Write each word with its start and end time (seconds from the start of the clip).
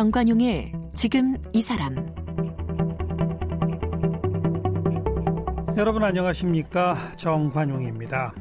정관용의 0.00 0.72
지금 0.94 1.36
이 1.52 1.60
사람 1.60 1.94
여러분 5.76 6.02
안녕하십니까 6.02 7.12
정관용입니다. 7.18 8.32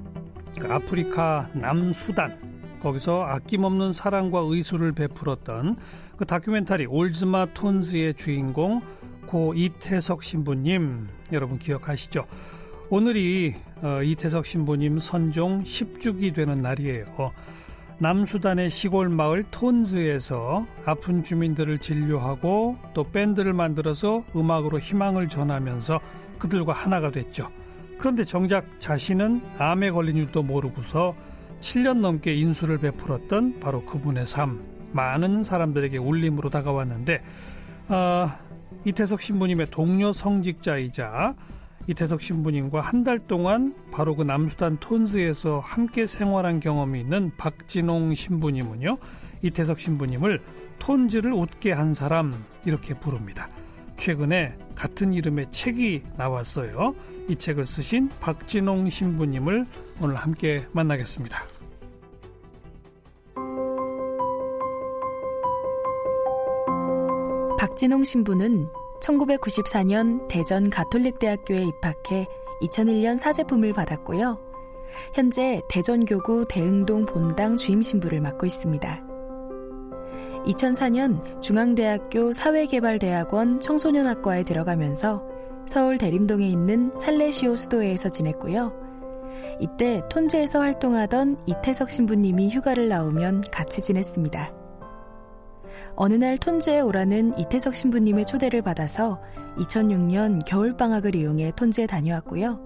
그 0.57 0.71
아프리카 0.71 1.49
남수단 1.55 2.79
거기서 2.81 3.25
아낌없는 3.25 3.91
사랑과 3.91 4.39
의술을 4.39 4.93
베풀었던 4.93 5.75
그 6.15 6.25
다큐멘터리 6.25 6.85
올즈마 6.85 7.47
톤즈의 7.47 8.13
주인공 8.13 8.79
고 9.27 9.53
이태석 9.53 10.23
신부님 10.23 11.09
여러분 11.33 11.59
기억하시죠? 11.59 12.23
오늘이 12.89 13.55
어, 13.81 14.01
이태석 14.01 14.45
신부님 14.45 14.99
선종 14.99 15.63
10주기 15.63 16.33
되는 16.33 16.61
날이에요. 16.61 17.33
남수단의 18.01 18.69
시골 18.69 19.09
마을 19.09 19.43
톤즈에서 19.51 20.65
아픈 20.85 21.21
주민들을 21.21 21.79
진료하고 21.79 22.77
또 22.93 23.03
밴드를 23.03 23.51
만들어서 23.51 24.23
음악으로 24.33 24.79
희망을 24.79 25.27
전하면서 25.27 25.99
그들과 26.37 26.71
하나가 26.71 27.11
됐죠. 27.11 27.49
그런데 27.97 28.23
정작 28.23 28.79
자신은 28.79 29.41
암에 29.57 29.91
걸린 29.91 30.15
줄도 30.15 30.43
모르고서 30.43 31.13
7년 31.59 31.99
넘게 31.99 32.35
인수를 32.35 32.77
베풀었던 32.77 33.59
바로 33.59 33.83
그분의 33.83 34.25
삶, 34.25 34.63
많은 34.93 35.43
사람들에게 35.43 35.97
울림으로 35.97 36.49
다가왔는데, 36.49 37.21
아, 37.89 38.39
이태석 38.85 39.21
신부님의 39.21 39.71
동료 39.71 40.13
성직자이자 40.13 41.35
이태석 41.89 42.21
신부님과 42.21 42.81
한 42.81 43.03
달 43.03 43.17
동안 43.17 43.73
바로 43.91 44.15
그 44.15 44.21
남수단 44.21 44.77
톤스에서 44.79 45.59
함께 45.59 46.05
생활한 46.05 46.59
경험이 46.59 46.99
있는 46.99 47.31
박진홍 47.35 48.13
신부님은요, 48.13 48.97
이태석 49.41 49.79
신부님을 49.79 50.39
톤즈를 50.77 51.33
웃게 51.33 51.71
한 51.71 51.95
사람 51.95 52.45
이렇게 52.63 52.93
부릅니다. 52.93 53.49
최근에 53.97 54.55
같은 54.75 55.13
이름의 55.13 55.47
책이 55.49 56.03
나왔어요. 56.15 56.93
이 57.27 57.35
책을 57.35 57.65
쓰신 57.65 58.09
박진홍 58.19 58.89
신부님을 58.89 59.65
오늘 59.99 60.15
함께 60.15 60.67
만나겠습니다. 60.73 61.41
박진홍 67.57 68.03
신부는 68.03 68.67
1994년 69.01 70.27
대전 70.27 70.69
가톨릭대학교에 70.69 71.63
입학해 71.63 72.27
2001년 72.61 73.17
사제품을 73.17 73.73
받았고요. 73.73 74.39
현재 75.13 75.61
대전교구 75.69 76.45
대흥동 76.49 77.05
본당 77.05 77.57
주임 77.57 77.81
신부를 77.81 78.21
맡고 78.21 78.45
있습니다. 78.45 79.03
2004년 80.45 81.41
중앙대학교 81.41 82.31
사회개발대학원 82.31 83.59
청소년학과에 83.59 84.43
들어가면서 84.43 85.23
서울 85.67 85.97
대림동에 85.97 86.47
있는 86.47 86.91
살레시오 86.97 87.55
수도회에서 87.55 88.09
지냈고요. 88.09 88.73
이때 89.59 90.01
톤제에서 90.09 90.59
활동하던 90.59 91.37
이태석 91.45 91.91
신부님이 91.91 92.49
휴가를 92.49 92.89
나오면 92.89 93.43
같이 93.51 93.81
지냈습니다. 93.81 94.58
어느 95.95 96.13
날 96.13 96.37
톤제에 96.37 96.81
오라는 96.81 97.37
이태석 97.37 97.75
신부님의 97.75 98.25
초대를 98.25 98.61
받아서 98.61 99.21
2006년 99.57 100.39
겨울방학을 100.45 101.15
이용해 101.15 101.53
톤제에 101.55 101.87
다녀왔고요. 101.87 102.59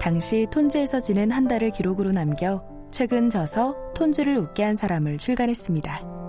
당시 0.00 0.46
톤제에서 0.50 1.00
지낸 1.00 1.30
한 1.30 1.48
달을 1.48 1.70
기록으로 1.70 2.12
남겨 2.12 2.64
최근 2.90 3.30
저서 3.30 3.76
톤즈를 3.94 4.36
웃게 4.36 4.62
한 4.64 4.74
사람을 4.76 5.18
출간했습니다. 5.18 6.20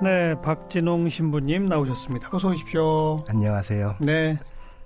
네, 0.00 0.40
박진홍 0.42 1.08
신부님 1.08 1.66
나오셨습니다. 1.66 2.28
어서 2.32 2.48
오십시오. 2.48 3.24
안녕하세요. 3.28 3.96
네, 4.00 4.38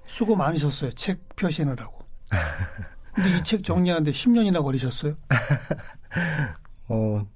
수고 0.07 0.37
많으셨어요. 0.37 0.93
책 0.93 1.21
표시느라고. 1.37 1.99
근데 3.15 3.37
이 3.39 3.43
책 3.43 3.63
정리하는데 3.63 4.11
10년이나 4.11 4.63
걸리셨어요? 4.63 5.15
어, 6.89 7.27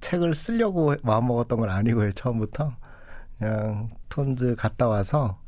책을 0.00 0.34
쓰려고 0.34 0.94
마음먹었던 1.02 1.58
건 1.58 1.70
아니고요, 1.70 2.12
처음부터. 2.12 2.76
그냥 3.38 3.88
톤즈 4.08 4.56
갔다 4.56 4.88
와서, 4.88 5.38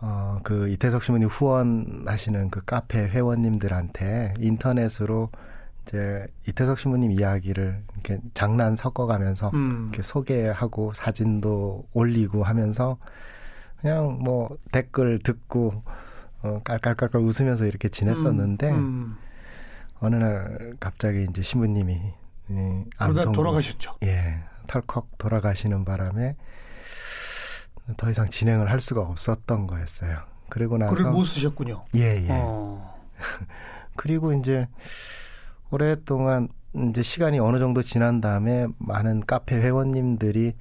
어, 0.00 0.40
그 0.42 0.68
이태석 0.68 1.02
신부님 1.02 1.28
후원하시는 1.28 2.50
그 2.50 2.64
카페 2.64 3.08
회원님들한테 3.08 4.34
인터넷으로 4.38 5.30
이제 5.86 6.26
이태석 6.48 6.78
신부님 6.78 7.12
이야기를 7.12 7.84
이렇게 7.94 8.20
장난 8.34 8.74
섞어가면서 8.74 9.50
음. 9.54 9.88
이렇게 9.88 10.02
소개하고 10.02 10.92
사진도 10.94 11.86
올리고 11.92 12.42
하면서 12.42 12.98
그냥 13.80 14.18
뭐 14.20 14.58
댓글 14.72 15.20
듣고 15.20 15.82
어, 16.42 16.60
깔깔깔깔 16.64 17.20
웃으면서 17.20 17.66
이렇게 17.66 17.88
지냈었는데 17.88 18.70
음. 18.70 18.76
음. 18.76 19.16
어느 20.00 20.16
날 20.16 20.74
갑자기 20.80 21.26
이제 21.30 21.42
신부님이 21.42 22.00
예, 22.50 22.84
암성 22.98 23.32
돌아가셨죠. 23.32 23.96
예, 24.04 24.38
털컥 24.66 25.18
돌아가시는 25.18 25.84
바람에 25.84 26.36
더 27.96 28.10
이상 28.10 28.26
진행을 28.26 28.70
할 28.70 28.80
수가 28.80 29.02
없었던 29.02 29.66
거였어요. 29.66 30.18
그리고 30.48 30.76
나서 30.78 30.94
글을 30.94 31.10
못 31.10 31.24
쓰셨군요. 31.24 31.84
예, 31.96 32.22
예. 32.24 32.28
어. 32.30 32.94
그리고 33.96 34.32
이제 34.32 34.68
오랫동안 35.70 36.48
이제 36.90 37.02
시간이 37.02 37.38
어느 37.38 37.58
정도 37.58 37.82
지난 37.82 38.20
다음에 38.20 38.66
많은 38.78 39.20
카페 39.26 39.56
회원님들이 39.56 40.54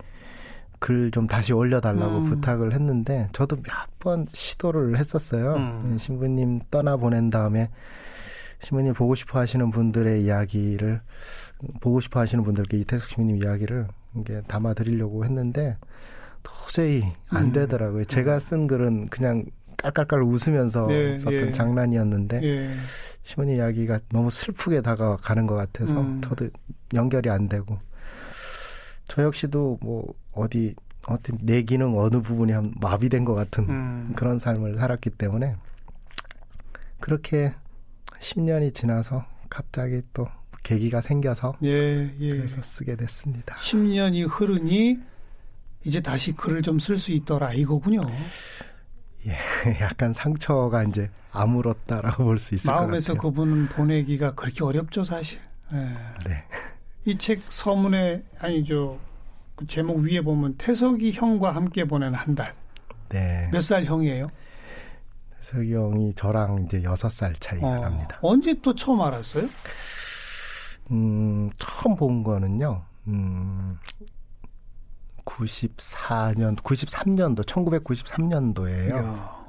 글 0.80 1.10
좀 1.12 1.26
다시 1.28 1.52
올려달라고 1.54 2.18
음. 2.20 2.24
부탁을 2.26 2.74
했는데 2.74 3.28
저도 3.34 3.58
몇 3.58 3.86
번 4.00 4.28
시도를 4.34 4.98
했었어요. 5.00 5.56
음. 5.56 5.92
예, 5.94 5.98
신부님 5.98 6.60
떠나 6.70 6.96
보낸 6.96 7.30
다음에 7.32 7.70
신부님 8.62 8.94
보고 8.94 9.16
싶어 9.16 9.40
하시는 9.40 9.70
분들의 9.70 10.24
이야기를 10.24 11.02
보고 11.82 12.00
싶어 12.00 12.20
하시는 12.20 12.44
분들께 12.44 12.78
이태숙 12.78 13.10
신부님 13.10 13.44
이야기를 13.44 13.88
이게 14.18 14.42
담아 14.48 14.74
드리려고 14.74 15.26
했는데 15.26 15.78
도저히 16.44 17.04
안 17.30 17.48
음. 17.48 17.52
되더라고요. 17.52 18.02
음. 18.02 18.06
제가 18.06 18.40
쓴 18.40 18.68
글은 18.68 19.08
그냥 19.08 19.46
깔깔깔 19.78 20.24
웃으면서 20.24 20.88
네, 20.88 21.18
썼던 21.18 21.48
예. 21.48 21.52
장난이었는데 21.52 22.44
예. 22.44 22.72
시모님 23.24 23.58
이야기가 23.58 24.00
너무 24.10 24.30
슬프게 24.30 24.82
다가가는 24.82 25.48
것 25.48 25.56
같아서 25.56 26.00
음. 26.00 26.22
저도 26.22 26.48
연결이 26.94 27.30
안 27.30 27.50
되고 27.50 27.80
저 29.08 29.24
역시도 29.24 29.80
뭐 29.82 30.14
어디 30.32 30.76
어떤 31.08 31.38
내 31.42 31.62
기능 31.64 31.98
어느 31.98 32.22
부분이 32.22 32.52
한 32.52 32.74
마비된 32.80 33.26
것 33.26 33.36
같은 33.36 33.70
음. 33.70 34.14
그런 34.16 34.40
삶을 34.40 34.76
살았기 34.76 35.12
때문에 35.12 35.56
그렇게 37.00 37.54
10년이 38.20 38.74
지나서 38.74 39.26
갑자기 39.50 40.02
또 40.14 40.28
계기가 40.64 41.02
생겨서 41.02 41.54
예, 41.64 42.12
예. 42.20 42.30
그래서 42.38 42.62
쓰게 42.62 42.96
됐습니다. 42.96 43.56
10년이 43.56 44.28
흐르니 44.30 44.98
이제 45.84 46.02
다시 46.02 46.32
글을 46.34 46.62
좀 46.64 46.78
쓸 46.80 46.98
수 46.98 47.12
있더라 47.12 47.54
이거군요. 47.54 48.02
예, 49.28 49.38
약간 49.82 50.14
상처가 50.14 50.84
이제 50.84 51.10
아물었다라고 51.32 52.24
볼 52.24 52.38
수 52.40 52.56
있을 52.56 52.68
것 52.68 52.72
같아요. 52.72 52.88
마음에서 52.88 53.14
그분 53.16 53.68
보내기가 53.70 54.34
그렇게 54.36 54.64
어렵죠, 54.64 55.04
사실. 55.04 55.40
예. 55.74 55.78
네. 56.28 56.44
이 57.06 57.16
책 57.18 57.40
서문에 57.40 58.24
아니죠. 58.40 59.00
그 59.56 59.68
제목 59.68 60.00
위에 60.00 60.22
보면 60.22 60.56
태석이 60.58 61.12
형과 61.14 61.54
함께 61.54 61.84
보낸 61.86 62.14
한 62.16 62.34
달. 62.36 62.54
네. 63.10 63.48
몇 63.52 63.62
살 63.62 63.86
형이에요? 63.86 64.30
형이 65.54 66.14
저랑 66.14 66.66
이제 66.66 66.84
여섯 66.84 67.10
살 67.10 67.34
차이가 67.36 67.68
어, 67.68 67.80
납니다. 67.80 68.20
언제 68.22 68.54
또 68.62 68.74
처음 68.74 69.02
알았어요? 69.02 69.48
음, 70.92 71.50
처음 71.58 71.96
본 71.96 72.24
거는요. 72.24 72.84
음, 73.08 73.78
94년, 75.26 76.56
93년도, 76.58 77.44
1993년도에요. 77.46 78.94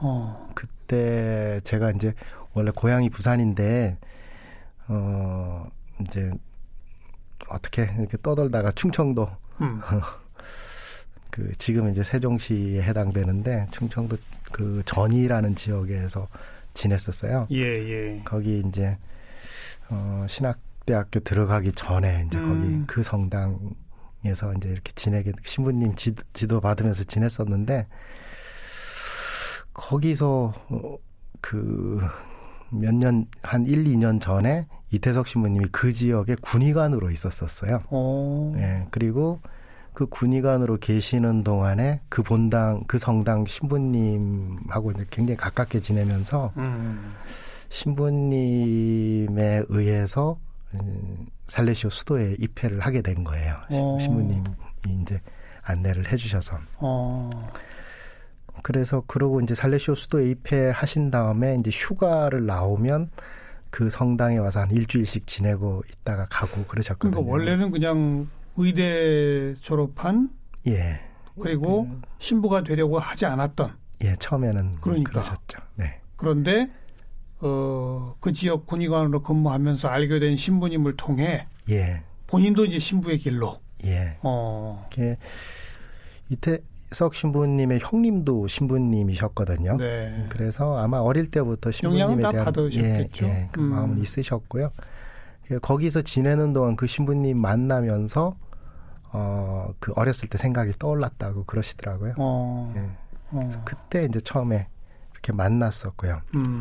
어. 0.00 0.48
그때 0.54 1.60
제가 1.64 1.90
이제 1.90 2.14
원래 2.54 2.70
고향이 2.70 3.10
부산인데, 3.10 3.98
어, 4.88 5.66
이제 6.00 6.30
어떻게 7.48 7.82
이렇게 7.98 8.16
떠돌다가 8.22 8.72
충청도, 8.72 9.28
음. 9.60 9.80
그 11.30 11.52
지금 11.58 11.90
이제 11.90 12.02
세종시에 12.02 12.82
해당되는데 12.82 13.68
충청도 13.70 14.16
그 14.56 14.82
전이라는 14.86 15.54
지역에서 15.54 16.28
지냈었어요. 16.72 17.44
예, 17.50 17.58
예. 17.58 18.22
거기 18.24 18.62
이제 18.66 18.96
어 19.90 20.24
신학대학교 20.30 21.20
들어가기 21.20 21.72
전에 21.72 22.24
이제 22.26 22.38
음. 22.38 22.48
거기 22.48 22.86
그 22.86 23.02
성당 23.02 23.58
에서 24.24 24.54
이제 24.54 24.70
이렇게 24.70 24.92
지내게 24.94 25.32
신부님 25.44 25.94
지도, 25.94 26.22
지도 26.32 26.60
받으면서 26.62 27.04
지냈었는데 27.04 27.86
거기서 29.74 30.54
어, 30.70 30.96
그몇 31.42 32.94
년, 32.94 33.26
한 33.42 33.66
1, 33.66 33.84
2년 33.84 34.22
전에 34.22 34.66
이태석 34.90 35.28
신부님이 35.28 35.66
그 35.70 35.92
지역의 35.92 36.36
군의관으로 36.40 37.10
있었었어요. 37.10 37.80
오. 37.90 38.54
예, 38.56 38.86
그리고 38.90 39.38
그 39.96 40.04
군의관으로 40.04 40.76
계시는 40.76 41.42
동안에 41.42 42.02
그 42.10 42.22
본당, 42.22 42.84
그 42.86 42.98
성당 42.98 43.46
신부님하고 43.46 44.90
이제 44.90 45.06
굉장히 45.08 45.38
가깝게 45.38 45.80
지내면서 45.80 46.52
음. 46.58 47.14
신부님에 47.70 49.62
의해서 49.70 50.38
음, 50.74 51.26
살레시오 51.46 51.88
수도에 51.88 52.36
입회를 52.38 52.80
하게 52.80 53.00
된 53.00 53.24
거예요. 53.24 53.56
어. 53.70 53.96
신부님이 53.98 54.44
이제 55.00 55.18
안내를 55.62 56.12
해주셔서. 56.12 56.58
어. 56.76 57.30
그래서 58.60 59.02
그러고 59.06 59.40
이제 59.40 59.54
살레시오 59.54 59.94
수도에 59.94 60.28
입회하신 60.28 61.10
다음에 61.10 61.56
이제 61.58 61.70
휴가를 61.72 62.44
나오면 62.44 63.08
그 63.70 63.88
성당에 63.88 64.36
와서 64.36 64.60
한 64.60 64.70
일주일씩 64.70 65.26
지내고 65.26 65.84
있다가 65.90 66.26
가고 66.28 66.64
그러셨거든요. 66.64 67.12
그러니까 67.12 67.32
원래는 67.32 67.70
그냥 67.70 68.28
의대 68.56 69.54
졸업한 69.60 70.30
예, 70.66 71.00
그리고 71.40 71.88
신부가 72.18 72.62
되려고 72.62 72.98
하지 72.98 73.26
않았던 73.26 73.72
예, 74.04 74.14
처음에는 74.16 74.76
그러니까. 74.80 75.12
그러셨죠. 75.12 75.58
네, 75.76 76.00
그런데 76.16 76.68
어, 77.40 78.14
그 78.20 78.32
지역 78.32 78.66
군의관으로 78.66 79.22
근무하면서 79.22 79.88
알게 79.88 80.18
된 80.18 80.36
신부님을 80.36 80.96
통해 80.96 81.46
예, 81.68 82.02
본인도 82.26 82.64
이제 82.64 82.78
신부의 82.78 83.18
길로 83.18 83.60
예. 83.84 84.16
어. 84.22 84.86
이게 84.90 85.16
이태석 86.28 87.14
신부님의 87.14 87.80
형님도 87.82 88.48
신부님이셨거든요. 88.48 89.76
네. 89.76 90.26
그래서 90.28 90.78
아마 90.78 90.98
어릴 90.98 91.30
때부터 91.30 91.70
신부님에 91.70 92.16
대한 92.16 92.44
받으셨겠죠. 92.44 93.26
예, 93.26 93.30
예, 93.30 93.48
그 93.52 93.60
음. 93.60 93.66
마음은 93.66 93.98
있으셨고요. 94.00 94.70
예, 95.50 95.58
거기서 95.58 96.02
지내는 96.02 96.52
동안 96.52 96.76
그 96.76 96.86
신부님 96.86 97.38
만나면서 97.38 98.36
어, 99.18 99.72
그 99.80 99.92
어렸을 99.96 100.28
때 100.28 100.36
생각이 100.36 100.72
떠올랐다고 100.78 101.44
그러시더라고요. 101.44 102.14
어. 102.18 102.72
예. 102.76 102.80
어. 103.30 103.50
그때 103.64 104.04
이제 104.04 104.20
처음에 104.20 104.68
이렇게 105.12 105.32
만났었고요. 105.32 106.20
음. 106.34 106.60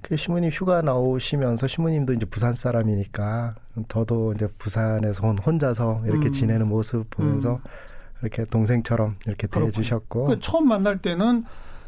그 0.00 0.16
신부님 0.16 0.50
휴가 0.50 0.80
나오시면서 0.82 1.66
신부님도 1.68 2.14
이제 2.14 2.24
부산 2.26 2.54
사람이니까 2.54 3.54
저도 3.88 4.32
이제 4.32 4.48
부산에서 4.58 5.26
혼- 5.26 5.38
혼자서 5.38 6.02
이렇게 6.06 6.28
음. 6.28 6.32
지내는 6.32 6.68
모습 6.68 7.08
보면서 7.10 7.56
음. 7.56 7.60
이렇게 8.22 8.44
동생처럼 8.44 9.16
이렇게 9.26 9.46
그렇군요. 9.46 9.70
대해주셨고 9.72 10.24
그 10.24 10.40
처음 10.40 10.68
만날 10.68 10.98
때는 11.02 11.44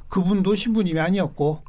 그분도 0.08 0.54
신부님이 0.56 1.00
아니었고 1.00 1.60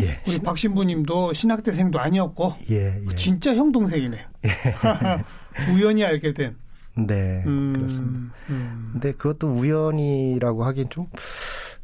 예, 0.00 0.20
우리 0.26 0.30
신- 0.32 0.42
박 0.42 0.56
신부님도 0.56 1.32
신학대생도 1.34 1.98
아니었고 1.98 2.54
예, 2.70 3.02
예. 3.06 3.14
진짜 3.16 3.54
형 3.54 3.72
동생이네. 3.72 4.26
우연히 5.74 6.04
알게 6.04 6.32
된. 6.32 6.56
네, 6.94 7.42
음, 7.46 7.72
그렇습니다. 7.74 8.34
음. 8.50 8.90
근데 8.92 9.12
그것도 9.12 9.48
우연이라고 9.48 10.64
하긴 10.64 10.88
좀 10.90 11.06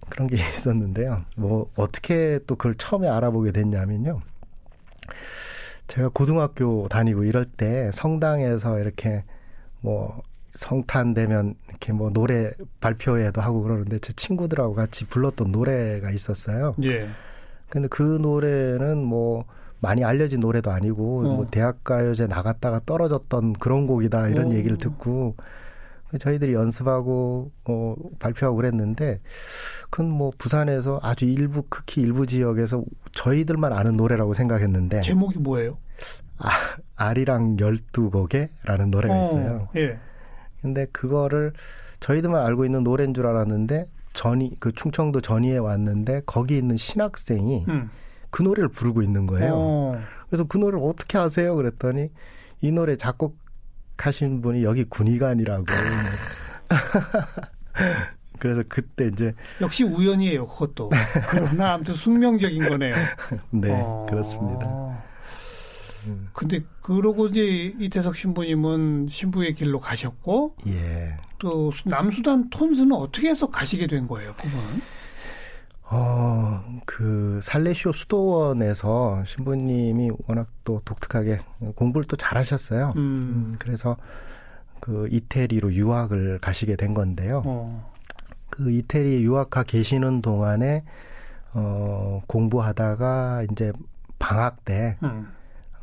그런 0.08 0.28
게 0.28 0.36
있었는데요. 0.36 1.18
뭐 1.36 1.70
어떻게 1.76 2.40
또 2.46 2.56
그걸 2.56 2.74
처음에 2.76 3.08
알아보게 3.08 3.52
됐냐면요. 3.52 4.20
제가 5.86 6.10
고등학교 6.10 6.86
다니고 6.88 7.24
이럴 7.24 7.46
때 7.46 7.90
성당에서 7.94 8.78
이렇게 8.78 9.24
뭐 9.80 10.22
성탄 10.52 11.14
되면 11.14 11.54
이렇게 11.68 11.92
뭐 11.92 12.10
노래 12.10 12.50
발표회도 12.80 13.40
하고 13.40 13.62
그러는데 13.62 13.98
제 13.98 14.12
친구들하고 14.12 14.74
같이 14.74 15.06
불렀던 15.06 15.52
노래가 15.52 16.10
있었어요. 16.10 16.74
예. 16.82 17.08
근데 17.70 17.88
그 17.88 18.02
노래는 18.02 19.02
뭐 19.02 19.44
많이 19.80 20.04
알려진 20.04 20.40
노래도 20.40 20.70
아니고 20.70 21.20
어. 21.20 21.34
뭐 21.36 21.44
대학가요제 21.44 22.26
나갔다가 22.26 22.80
떨어졌던 22.84 23.54
그런 23.54 23.86
곡이다 23.86 24.28
이런 24.28 24.46
오. 24.48 24.54
얘기를 24.54 24.76
듣고 24.76 25.36
저희들이 26.18 26.54
연습하고 26.54 27.50
어 27.66 27.94
발표하고 28.18 28.56
그랬는데 28.56 29.20
그건 29.90 30.10
뭐 30.10 30.32
부산에서 30.38 30.98
아주 31.02 31.26
일부 31.26 31.62
극히 31.68 32.00
일부 32.00 32.26
지역에서 32.26 32.82
저희들만 33.12 33.72
아는 33.72 33.96
노래라고 33.96 34.32
생각했는데 34.32 35.02
제목이 35.02 35.38
뭐예요? 35.38 35.76
아, 36.38 36.50
아리랑 36.96 37.58
열두 37.58 38.10
곡에라는 38.10 38.90
노래가 38.90 39.20
있어요. 39.22 39.68
어, 39.68 39.70
예. 39.76 39.98
근데 40.62 40.86
그거를 40.92 41.52
저희들만 42.00 42.44
알고 42.44 42.64
있는 42.64 42.84
노래인 42.84 43.12
줄 43.12 43.26
알았는데 43.26 43.86
전이 44.14 44.56
그 44.58 44.72
충청도 44.72 45.20
전이에 45.20 45.58
왔는데 45.58 46.22
거기 46.26 46.56
있는 46.56 46.76
신학생이 46.76 47.64
음. 47.68 47.90
그 48.30 48.42
노래를 48.42 48.68
부르고 48.68 49.02
있는 49.02 49.26
거예요. 49.26 49.52
어. 49.54 50.00
그래서 50.28 50.44
그 50.44 50.58
노래를 50.58 50.80
어떻게 50.82 51.18
아세요? 51.18 51.54
그랬더니 51.56 52.10
이 52.60 52.72
노래 52.72 52.96
작곡하신 52.96 54.42
분이 54.42 54.62
여기 54.64 54.84
군의관이라고. 54.84 55.64
그래서 58.38 58.62
그때 58.68 59.08
이제 59.12 59.34
역시 59.60 59.84
우연이에요, 59.84 60.46
그것도. 60.46 60.90
그러나 61.28 61.74
아무튼 61.74 61.94
숙명적인 61.94 62.68
거네요. 62.68 62.94
네 63.50 63.70
어. 63.72 64.06
그렇습니다. 64.08 65.02
근데 66.32 66.62
그러고 66.80 67.26
이제 67.26 67.74
이태석 67.78 68.16
신부님은 68.16 69.08
신부의 69.10 69.54
길로 69.54 69.78
가셨고 69.78 70.56
예. 70.68 71.16
또 71.38 71.70
남수단 71.84 72.48
톤스는 72.50 72.92
어떻게 72.92 73.28
해서 73.28 73.50
가시게 73.50 73.86
된 73.86 74.06
거예요, 74.06 74.34
그분은? 74.34 74.80
어, 75.90 76.62
그 76.84 77.40
살레시오 77.42 77.92
수도원에서 77.92 79.24
신부님이 79.24 80.10
워낙 80.26 80.48
또 80.64 80.80
독특하게 80.84 81.40
공부를 81.74 82.06
또 82.06 82.16
잘하셨어요. 82.16 82.92
음. 82.96 83.16
음, 83.18 83.56
그래서 83.58 83.96
그 84.80 85.08
이태리로 85.10 85.72
유학을 85.72 86.38
가시게 86.40 86.76
된 86.76 86.94
건데요. 86.94 87.42
어. 87.44 87.92
그 88.50 88.70
이태리 88.70 89.22
유학 89.24 89.50
가 89.50 89.62
계시는 89.62 90.20
동안에 90.20 90.84
어 91.54 92.20
공부하다가 92.26 93.44
이제 93.50 93.72
방학 94.18 94.64
때 94.64 94.98
음. 95.02 95.28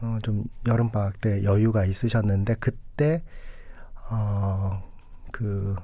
어, 0.01 0.17
좀 0.21 0.43
여름 0.67 0.91
방학 0.91 1.19
때 1.21 1.43
여유가 1.43 1.85
있으셨는데 1.85 2.55
그때 2.59 3.23
어 4.11 4.85
그 5.35 5.75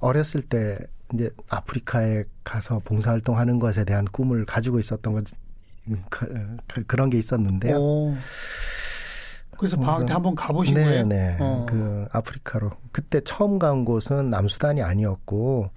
어렸을 0.00 0.42
때 0.42 0.76
이제 1.14 1.30
아프리카에 1.48 2.24
가서 2.44 2.80
봉사활동하는 2.84 3.58
것에 3.58 3.84
대한 3.84 4.04
꿈을 4.04 4.44
가지고 4.44 4.78
있었던 4.78 5.12
것 5.12 5.24
그, 6.10 6.56
그, 6.66 6.84
그런 6.84 7.08
게 7.10 7.18
있었는데요. 7.18 7.76
오. 7.76 8.14
그래서 9.56 9.76
방학 9.76 10.08
한번 10.10 10.34
가보신 10.34 10.74
네, 10.74 10.84
거예요? 10.84 11.06
네. 11.06 11.36
어. 11.40 11.66
그 11.68 12.06
아프리카로 12.12 12.70
그때 12.92 13.20
처음 13.24 13.58
간 13.58 13.84
곳은 13.84 14.30
남수단이 14.30 14.82
아니었고 14.82 15.70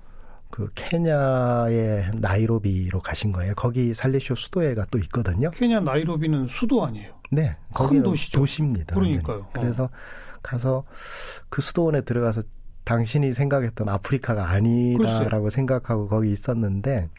그 0.52 0.70
케냐의 0.76 2.12
나이로비로 2.20 3.02
가신 3.02 3.32
거예요. 3.32 3.56
거기 3.56 3.94
살레시오 3.94 4.36
수도회가 4.36 4.86
또 4.92 5.00
있거든요. 5.00 5.50
케냐 5.52 5.80
나이로비는 5.80 6.48
수도 6.50 6.86
아니에요? 6.86 7.14
네, 7.32 7.56
큰 7.68 7.74
거기는 7.74 8.04
도시죠. 8.04 8.38
도시입니다. 8.40 8.94
그러니까요. 8.94 9.38
완전히. 9.38 9.54
그래서 9.54 9.90
가서 10.44 10.84
그 11.50 11.62
수도원에 11.62 12.02
들어가서 12.02 12.42
당신이 12.84 13.32
생각했던 13.34 13.90
아프리카가 13.90 14.50
아니다라고 14.50 15.50
생각하고 15.50 16.08
거기 16.08 16.32
있었는데 16.32 17.10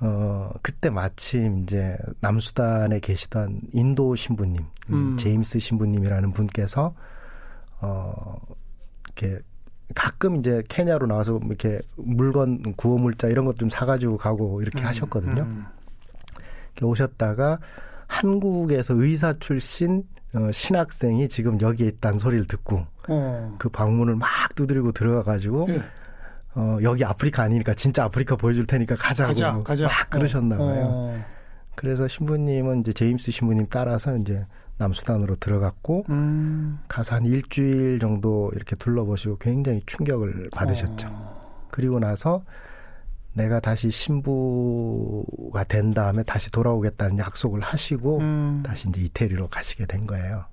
어 0.00 0.50
그때 0.62 0.90
마침 0.90 1.62
이제 1.62 1.96
남수단에 2.20 3.00
계시던 3.00 3.60
인도 3.72 4.14
신부님 4.14 4.64
음. 4.90 5.16
제임스 5.16 5.58
신부님이라는 5.60 6.32
분께서 6.32 6.94
어 7.80 8.36
이렇게 9.16 9.40
가끔 9.94 10.36
이제 10.36 10.62
케냐로 10.68 11.06
나와서 11.06 11.38
이렇게 11.44 11.80
물건 11.96 12.74
구호물자 12.74 13.28
이런 13.28 13.44
것 13.44 13.56
좀 13.56 13.68
사가지고 13.68 14.16
가고 14.18 14.62
이렇게 14.62 14.82
음, 14.82 14.86
하셨거든요. 14.86 15.42
음. 15.42 15.64
이렇게 16.72 16.84
오셨다가 16.86 17.58
한국에서 18.06 18.94
의사 18.94 19.32
출신 19.34 20.04
어, 20.34 20.50
신학생이 20.50 21.28
지금 21.28 21.60
여기에 21.60 21.86
있다는 21.88 22.18
소리를 22.18 22.46
듣고 22.46 22.86
어. 23.08 23.54
그 23.58 23.68
방문을 23.68 24.16
막 24.16 24.28
두드리고 24.54 24.92
들어가가지고 24.92 25.66
예. 25.70 25.82
어, 26.56 26.78
여기 26.82 27.04
아프리카 27.04 27.42
아니니까 27.42 27.74
진짜 27.74 28.04
아프리카 28.04 28.36
보여줄 28.36 28.66
테니까 28.66 28.96
가자고 28.96 29.28
가자, 29.28 29.60
가자. 29.64 29.84
막 29.86 30.10
그러셨나 30.10 30.56
어, 30.56 30.58
봐요. 30.58 30.84
어. 30.88 31.24
그래서 31.76 32.06
신부님은 32.06 32.80
이제 32.80 32.92
제임스 32.92 33.30
신부님 33.30 33.66
따라서 33.68 34.16
이제 34.16 34.46
남수단으로 34.76 35.36
들어갔고 35.36 36.06
음. 36.08 36.78
가서 36.88 37.16
한 37.16 37.26
일주일 37.26 37.98
정도 38.00 38.50
이렇게 38.54 38.76
둘러보시고 38.76 39.38
굉장히 39.38 39.82
충격을 39.86 40.50
받으셨죠. 40.52 41.08
어. 41.10 41.66
그리고 41.70 41.98
나서 41.98 42.44
내가 43.34 43.60
다시 43.60 43.90
신부가 43.90 45.64
된 45.64 45.92
다음에 45.92 46.22
다시 46.22 46.50
돌아오겠다는 46.50 47.18
약속을 47.18 47.60
하시고 47.60 48.18
음. 48.18 48.60
다시 48.64 48.88
이제 48.88 49.00
이태리로 49.02 49.48
가시게 49.48 49.86
된 49.86 50.06
거예요. 50.06 50.44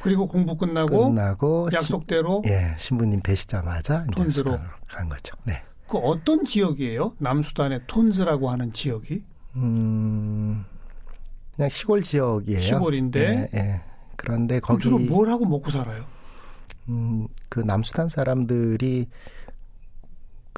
그리고 0.00 0.26
공부 0.26 0.56
끝나고 0.56 1.08
끝나고 1.10 1.68
약속대로 1.72 2.42
신, 2.44 2.52
예 2.52 2.74
신부님 2.78 3.20
되시자마자 3.20 4.04
톤즈로. 4.16 4.58
간 4.88 5.08
거죠. 5.08 5.36
네. 5.44 5.62
그 5.86 5.98
어떤 5.98 6.44
지역이에요? 6.44 7.14
남수단의 7.18 7.82
톤즈라고 7.86 8.48
하는 8.48 8.72
지역이? 8.72 9.22
음 9.56 10.64
그냥 11.56 11.68
시골 11.68 12.02
지역이에요. 12.02 12.60
시골인데. 12.60 13.50
예, 13.52 13.58
예. 13.58 13.80
그런데 14.16 14.60
거기 14.60 14.82
주로 14.82 14.98
뭘 14.98 15.28
하고 15.28 15.44
먹고 15.44 15.70
살아요? 15.70 16.04
음, 16.88 17.26
그 17.48 17.60
남수단 17.60 18.08
사람들이 18.08 19.08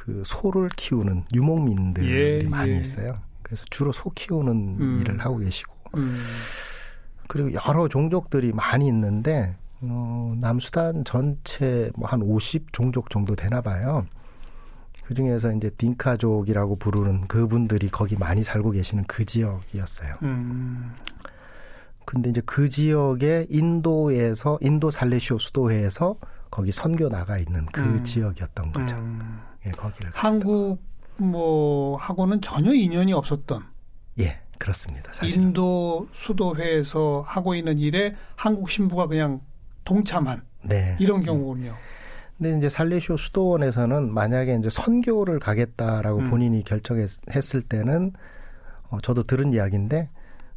그 0.05 0.23
소를 0.27 0.69
키우는 0.75 1.27
유목민들이 1.33 2.11
예, 2.11 2.49
많이 2.49 2.73
예. 2.73 2.79
있어요. 2.79 3.21
그래서 3.41 3.65
주로 3.71 3.93
소 3.93 4.11
키우는 4.11 4.77
음. 4.81 5.01
일을 5.01 5.21
하고 5.21 5.39
계시고 5.39 5.73
음. 5.97 6.21
그리고 7.29 7.53
여러 7.53 7.87
종족들이 7.87 8.53
많이 8.53 8.89
있는데 8.89 9.57
어, 9.81 10.35
남수단 10.41 11.05
전체 11.05 11.93
뭐 11.97 12.09
한 12.09 12.21
50 12.21 12.73
종족 12.73 13.11
정도 13.11 13.37
되나 13.37 13.61
봐요. 13.61 14.05
그 15.05 15.15
중에서 15.15 15.53
이제 15.53 15.71
딩카족이라고 15.71 16.77
부르는 16.77 17.29
그분들이 17.29 17.89
거기 17.89 18.17
많이 18.17 18.43
살고 18.43 18.73
계시는 18.73 19.05
그 19.07 19.25
지역이었어요. 19.25 20.17
음. 20.23 20.97
근데 22.05 22.31
이제 22.31 22.43
그 22.45 22.69
지역에 22.69 23.47
인도에서 23.49 24.59
인도 24.63 24.91
살레시오 24.91 25.39
수도회에서 25.39 26.17
거기 26.51 26.73
선교 26.73 27.09
나가 27.09 27.39
있는 27.39 27.67
그 27.67 27.81
음. 27.81 28.03
지역이었던 28.03 28.73
거죠. 28.73 28.97
음. 28.97 29.52
예, 29.67 29.71
거기를 29.71 30.11
한국 30.15 30.79
뭐 31.17 31.97
하고는 31.97 32.41
전혀 32.41 32.73
인연이 32.73 33.13
없었던 33.13 33.63
예, 34.21 34.39
그렇습니다. 34.59 35.13
사실 35.13 35.41
인도 35.41 36.09
수도회에서 36.13 37.25
하고 37.27 37.55
있는 37.55 37.79
일에 37.79 38.15
한국 38.37 38.71
신부가 38.71 39.07
그냥 39.07 39.41
동참한 39.85 40.43
네. 40.63 40.97
이런 41.01 41.23
경우군요. 41.23 41.75
근데 42.39 42.59
이제 42.59 42.69
살레시오 42.69 43.17
수도원에서는 43.17 44.13
만약에 44.13 44.57
이제 44.57 44.69
선교를 44.71 45.39
가겠다라고 45.39 46.21
음. 46.21 46.31
본인이 46.31 46.65
결정했을 46.65 47.63
때는 47.63 48.13
어, 48.89 49.01
저도 49.01 49.23
들은 49.23 49.53
이야기인데 49.53 50.11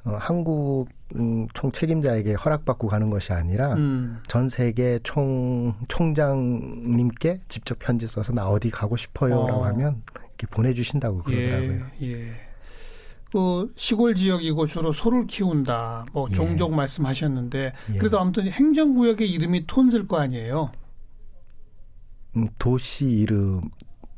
어, 0.06 0.18
한국 0.20 0.88
음, 1.16 1.48
총 1.54 1.72
책임자에게 1.72 2.34
허락받고 2.34 2.88
가는 2.88 3.10
것이 3.10 3.34
아니라 3.34 3.74
음. 3.74 4.20
전 4.28 4.48
세계 4.50 5.00
총 5.04 5.74
총장님께 5.88 7.42
직접 7.48 7.80
편지 7.80 8.08
써서 8.08 8.32
나 8.34 8.48
어디 8.48 8.70
가고 8.70 8.96
싶어요라고 8.98 9.62
어. 9.62 9.66
하면 9.66 10.04
이렇게 10.38 10.48
보내주신다고 10.48 11.24
그러더라고요. 11.24 11.86
예, 12.02 12.08
예. 12.12 12.32
그 13.32 13.74
시골 13.76 14.16
지역이고 14.16 14.66
주로 14.68 14.94
소를 14.94 15.26
키운다. 15.28 16.06
뭐 16.14 16.28
예. 16.30 16.36
종족 16.36 16.74
말씀하셨는데 16.74 17.74
예. 17.94 17.98
그래도 17.98 18.20
아무튼 18.20 18.48
행정구역의 18.50 19.30
이름이 19.30 19.66
톤즈일 19.66 20.08
거 20.08 20.18
아니에요. 20.20 20.72
음, 22.38 22.48
도시 22.60 23.06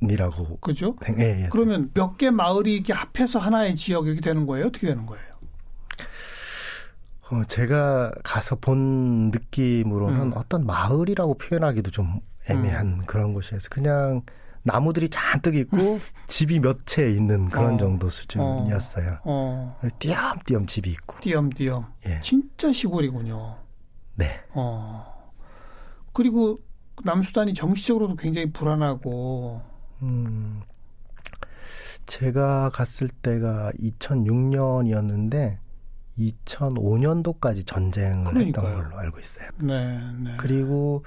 이름이라고 0.01 0.57
그죠? 0.59 0.95
생- 1.01 1.19
예, 1.19 1.43
예. 1.45 1.49
그러면 1.51 1.87
몇 1.93 2.17
개 2.17 2.29
마을이 2.29 2.73
이렇게 2.73 2.91
합해서 2.93 3.39
하나의 3.39 3.75
지역 3.75 4.07
이렇게 4.07 4.21
되는 4.21 4.45
거예요? 4.45 4.67
어떻게 4.67 4.87
되는 4.87 5.05
거예요? 5.05 5.23
어, 7.31 7.43
제가 7.43 8.11
가서 8.23 8.55
본 8.55 9.31
느낌으로는 9.31 10.21
음. 10.27 10.31
어떤 10.35 10.65
마을이라고 10.65 11.35
표현하기도 11.35 11.91
좀 11.91 12.19
애매한 12.49 13.05
그런 13.05 13.33
곳이어서 13.33 13.67
그냥 13.69 14.21
나무들이 14.63 15.09
잔뜩 15.09 15.55
있고 15.55 15.99
집이 16.27 16.59
몇 16.59 16.85
채 16.85 17.09
있는 17.11 17.49
그런 17.49 17.73
어. 17.75 17.77
정도 17.77 18.09
수준이었어요. 18.09 19.19
어, 19.23 19.77
띄엄띄엄 19.99 20.65
집이 20.67 20.89
있고. 20.91 21.19
띄엄띄엄. 21.21 21.85
예. 22.05 22.19
진짜 22.21 22.71
시골이군요. 22.71 23.57
네. 24.15 24.39
어. 24.53 25.31
그리고 26.13 26.57
남수단이 27.03 27.53
정치적으로도 27.53 28.15
굉장히 28.15 28.51
불안하고 28.51 29.61
음, 30.01 30.61
제가 32.05 32.69
갔을 32.73 33.07
때가 33.09 33.71
2006년이었는데 33.79 35.57
2005년도까지 36.17 37.65
전쟁을 37.65 38.23
그러니까요. 38.25 38.67
했던 38.67 38.83
걸로 38.83 38.97
알고 38.97 39.19
있어요. 39.19 39.47
네, 39.61 39.99
네. 40.23 40.31
그리고 40.37 41.03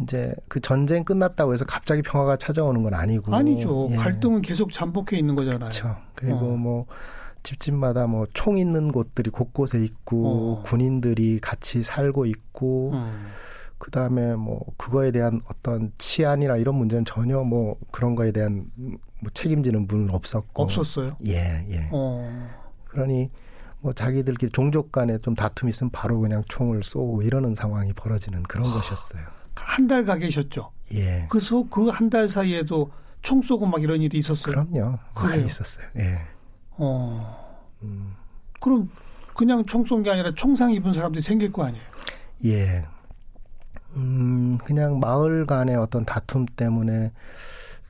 이제 0.00 0.34
그 0.48 0.60
전쟁 0.60 1.04
끝났다고 1.04 1.52
해서 1.52 1.64
갑자기 1.64 2.02
평화가 2.02 2.36
찾아오는 2.36 2.82
건 2.82 2.94
아니고 2.94 3.34
아니죠. 3.34 3.88
예. 3.92 3.96
갈등은 3.96 4.42
계속 4.42 4.72
잠복해 4.72 5.16
있는 5.18 5.34
거잖아요. 5.34 5.58
그렇죠. 5.60 5.96
그리고 6.14 6.54
어. 6.54 6.56
뭐 6.56 6.86
집집마다 7.42 8.06
뭐 8.06 8.26
총 8.34 8.58
있는 8.58 8.92
곳들이 8.92 9.30
곳곳에 9.30 9.82
있고 9.84 10.26
어. 10.26 10.62
군인들이 10.64 11.40
같이 11.40 11.82
살고 11.82 12.26
있고 12.26 12.92
음. 12.92 13.26
그 13.78 13.90
다음에 13.90 14.36
뭐 14.36 14.64
그거에 14.76 15.10
대한 15.10 15.40
어떤 15.50 15.90
치안이나 15.98 16.56
이런 16.56 16.76
문제는 16.76 17.04
전혀 17.04 17.42
뭐 17.42 17.76
그런 17.90 18.14
거에 18.14 18.30
대한 18.30 18.66
뭐 18.76 19.30
책임지는 19.34 19.88
분은 19.88 20.10
없었고 20.10 20.62
없었어요. 20.62 21.16
예, 21.26 21.66
예. 21.68 21.88
어. 21.90 22.48
그러니 22.86 23.30
뭐 23.82 23.92
자기들끼리 23.92 24.50
종족 24.52 24.92
간에 24.92 25.18
좀 25.18 25.34
다툼이 25.34 25.70
있으면 25.70 25.90
바로 25.90 26.20
그냥 26.20 26.42
총을 26.48 26.82
쏘고 26.82 27.22
이러는 27.22 27.54
상황이 27.54 27.92
벌어지는 27.92 28.42
그런 28.44 28.70
것이었어요. 28.70 29.22
한 29.54 29.86
달 29.86 30.04
가 30.04 30.16
계셨죠. 30.16 30.70
예. 30.94 31.26
그래서 31.28 31.64
그 31.68 31.90
한 31.90 32.08
달 32.08 32.28
사이에도 32.28 32.90
총 33.22 33.42
쏘고 33.42 33.66
막 33.66 33.82
이런 33.82 34.00
일이 34.00 34.18
있었어요. 34.18 34.52
그럼요. 34.54 34.98
그래요? 35.14 35.30
많이 35.30 35.46
있었어요. 35.46 35.86
예. 35.98 36.20
어. 36.70 37.58
음. 37.82 38.14
그럼 38.60 38.88
그냥 39.34 39.64
총 39.66 39.84
쏜 39.84 40.02
게 40.02 40.10
아니라 40.10 40.32
총상 40.34 40.70
입은 40.72 40.92
사람들이 40.92 41.20
생길 41.22 41.52
거 41.52 41.64
아니에요. 41.64 41.84
예. 42.46 42.84
음, 43.96 44.56
그냥 44.64 45.00
마을 45.00 45.44
간의 45.46 45.76
어떤 45.76 46.04
다툼 46.04 46.46
때문에 46.46 47.12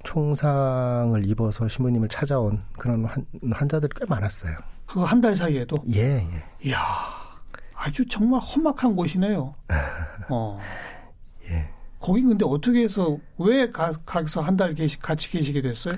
총상을 0.05 1.25
입어서 1.29 1.69
신부님을 1.69 2.09
찾아온 2.09 2.61
그런 2.77 3.05
환, 3.05 3.25
환자들이 3.53 3.93
꽤 3.97 4.05
많았어요. 4.07 4.57
그거 4.93 5.07
한달 5.07 5.35
사이에도. 5.35 5.79
예, 5.95 6.19
예. 6.19 6.45
이야. 6.69 6.77
아주 7.75 8.05
정말 8.07 8.39
험악한 8.41 8.95
곳이네요. 8.95 9.55
어. 10.29 10.61
예. 11.49 11.67
거기 11.99 12.21
근데 12.23 12.45
어떻게 12.45 12.83
해서 12.83 13.17
왜 13.39 13.71
가, 13.71 13.93
가서 14.05 14.43
한 14.43 14.55
달 14.59 14.75
계시, 14.75 14.99
같이 14.99 15.31
계시게 15.31 15.63
됐어요? 15.63 15.95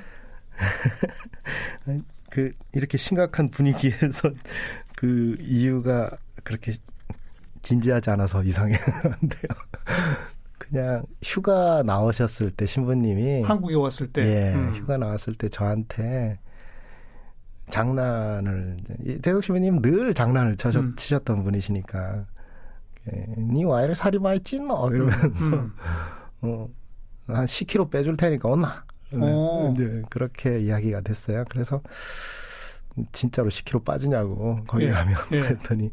그, 2.30 2.52
이렇게 2.72 2.96
심각한 2.96 3.50
분위기에서 3.50 4.30
그 4.96 5.36
이유가 5.40 6.08
그렇게 6.44 6.74
진지하지 7.62 8.10
않아서 8.10 8.44
이상했는데요. 8.44 9.48
그냥 10.56 11.02
휴가 11.22 11.82
나오셨을 11.82 12.52
때 12.52 12.64
신부님이 12.64 13.42
한국에 13.42 13.74
왔을 13.74 14.06
때. 14.12 14.22
예, 14.22 14.54
음. 14.54 14.72
휴가 14.76 14.96
나왔을 14.98 15.34
때 15.34 15.48
저한테 15.48 16.38
장난을 17.71 18.76
이 19.04 19.18
대덕 19.18 19.42
신부님 19.42 19.80
늘 19.83 20.14
장난을 20.14 20.56
쳐셨, 20.56 20.83
음. 20.83 20.97
치셨던 20.97 21.44
분이시니까 21.44 22.26
예, 23.12 23.26
니 23.38 23.64
와이를 23.64 23.94
살이 23.94 24.18
많이 24.18 24.40
찐너 24.40 24.90
이러면서 24.90 25.47
음. 25.47 25.73
어, 26.42 26.68
한 27.26 27.47
10kg 27.47 27.90
빼줄 27.90 28.16
테니까 28.16 28.49
온나 28.49 28.85
어. 29.12 29.73
이제 29.75 30.02
그렇게 30.11 30.61
이야기가 30.61 31.00
됐어요. 31.02 31.44
그래서 31.49 31.80
진짜로 33.12 33.49
10kg 33.49 33.85
빠지냐고 33.85 34.61
거기 34.66 34.87
예, 34.87 34.90
가면 34.90 35.16
예. 35.33 35.40
그랬더니 35.40 35.90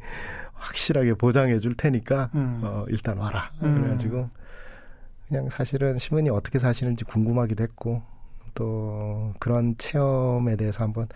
확실하게 0.53 1.15
보장해 1.15 1.59
줄 1.59 1.75
테니까 1.75 2.29
음. 2.35 2.61
어, 2.63 2.85
일단 2.87 3.17
와라 3.17 3.49
음. 3.63 3.81
그래가지고 3.81 4.29
그냥 5.27 5.49
사실은 5.49 5.97
신부님 5.97 6.33
어떻게 6.33 6.59
사시는지 6.59 7.05
궁금하기도 7.05 7.63
했고 7.63 8.03
또 8.53 9.33
그런 9.39 9.75
체험에 9.77 10.55
대해서 10.55 10.83
한번 10.83 11.07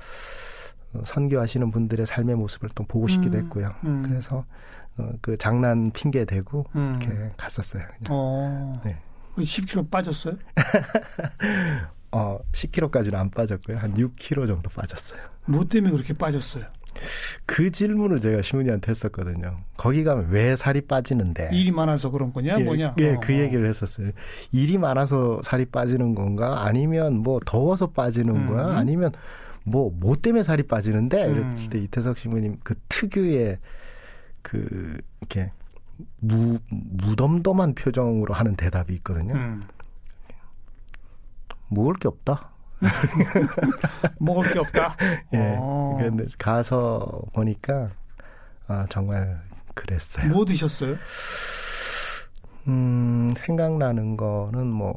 어, 0.94 1.01
선교하시는 1.06 1.72
분들의 1.72 2.06
삶의 2.06 2.36
모습을 2.36 2.70
또 2.75 2.84
보고 2.84 3.08
싶기도 3.08 3.38
음. 3.38 3.44
했고요. 3.44 3.74
음. 3.84 4.04
그래서 4.04 4.46
어, 4.98 5.10
그 5.22 5.38
장난 5.38 5.92
핑계 5.92 6.25
대고 6.25 6.65
음. 6.75 7.00
이렇게 7.01 7.32
갔었어요. 7.38 7.84
그냥. 7.98 8.10
어. 8.10 8.74
네. 8.86 8.98
10kg 9.38 9.89
빠졌어요? 9.92 10.36
어, 12.12 12.39
10kg까지는 12.54 13.15
안 13.15 13.30
빠졌고요. 13.30 13.77
한 13.77 13.94
6kg 13.94 14.48
정도 14.48 14.70
빠졌어요. 14.70 15.20
뭐 15.46 15.65
때문에 15.65 15.92
그렇게 15.92 16.13
빠졌어요? 16.13 16.65
그 17.46 17.72
질문을 17.72 18.22
제가 18.22 18.42
신부님한테 18.42 18.90
했었거든요. 18.90 19.58
거기 19.78 20.04
가면 20.04 20.30
왜 20.30 20.56
살이 20.56 20.82
빠지는데? 20.82 21.50
일이 21.52 21.72
많아서 21.72 22.10
그런 22.10 22.34
거냐? 22.34 22.60
예, 22.60 22.64
뭐냐? 22.64 22.96
예, 23.00 23.14
어, 23.14 23.20
그 23.20 23.34
어. 23.34 23.38
얘기를 23.38 23.68
했었어요. 23.68 24.12
일이 24.52 24.78
많아서 24.78 25.42
살이 25.44 25.66
빠지는 25.66 26.16
건가? 26.16 26.64
아니면 26.66 27.18
뭐 27.18 27.40
더워서 27.46 27.88
빠지는 27.88 28.48
거야? 28.48 28.72
음. 28.72 28.78
아니면 28.78 29.12
뭐, 29.64 29.92
뭐 29.96 30.16
때문에 30.16 30.44
살이 30.44 30.64
빠지는데? 30.64 31.25
음. 31.25 31.32
이랬을 31.32 31.70
때 31.70 31.80
이태석 31.80 32.18
신부님 32.18 32.60
그 32.64 32.75
특유의 32.90 33.58
그, 34.42 34.98
이렇게 35.22 35.52
무, 36.20 36.60
무덤덤한 36.70 37.74
표정으로 37.74 38.34
하는 38.34 38.56
대답이 38.56 38.94
있거든요. 38.96 39.34
음. 39.34 39.62
먹을 41.70 41.96
게 41.96 42.08
없다. 42.08 42.52
먹을 44.20 44.51
게 44.53 44.60
없다. 44.60 44.96
예. 45.34 45.55
어. 45.58 45.96
그런데 45.98 46.25
가서 46.38 47.22
보니까 47.34 47.89
아, 48.67 48.86
정말 48.89 49.41
그랬어요. 49.74 50.27
뭐 50.32 50.46
드셨어요? 50.46 50.96
음, 52.67 53.29
생각나는 53.36 54.17
거는 54.17 54.67
뭐, 54.67 54.96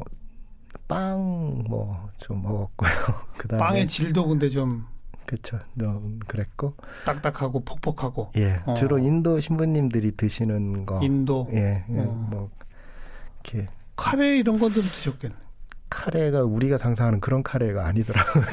빵, 0.86 1.64
뭐, 1.68 2.08
좀 2.18 2.42
먹었고요. 2.42 2.90
그 3.36 3.48
다음에. 3.48 3.62
빵의 3.62 3.88
질도 3.88 4.26
근데 4.26 4.48
좀 4.48 4.84
그렇죠. 5.26 5.58
좀 5.78 6.18
그랬고 6.26 6.74
딱딱하고 7.04 7.62
퍽퍽하고. 7.64 8.32
예, 8.36 8.62
어. 8.64 8.74
주로 8.74 8.98
인도 8.98 9.38
신부님들이 9.40 10.16
드시는 10.16 10.86
거. 10.86 11.00
인도. 11.02 11.46
예, 11.52 11.84
예 11.90 11.98
어. 12.00 12.04
뭐 12.30 12.50
이렇게 13.44 13.68
카레 13.94 14.38
이런 14.38 14.58
것도 14.58 14.80
드셨겠네. 14.80 15.34
카레가 15.90 16.42
우리가 16.42 16.78
상상하는 16.78 17.20
그런 17.20 17.42
카레가 17.42 17.86
아니더라고요. 17.86 18.44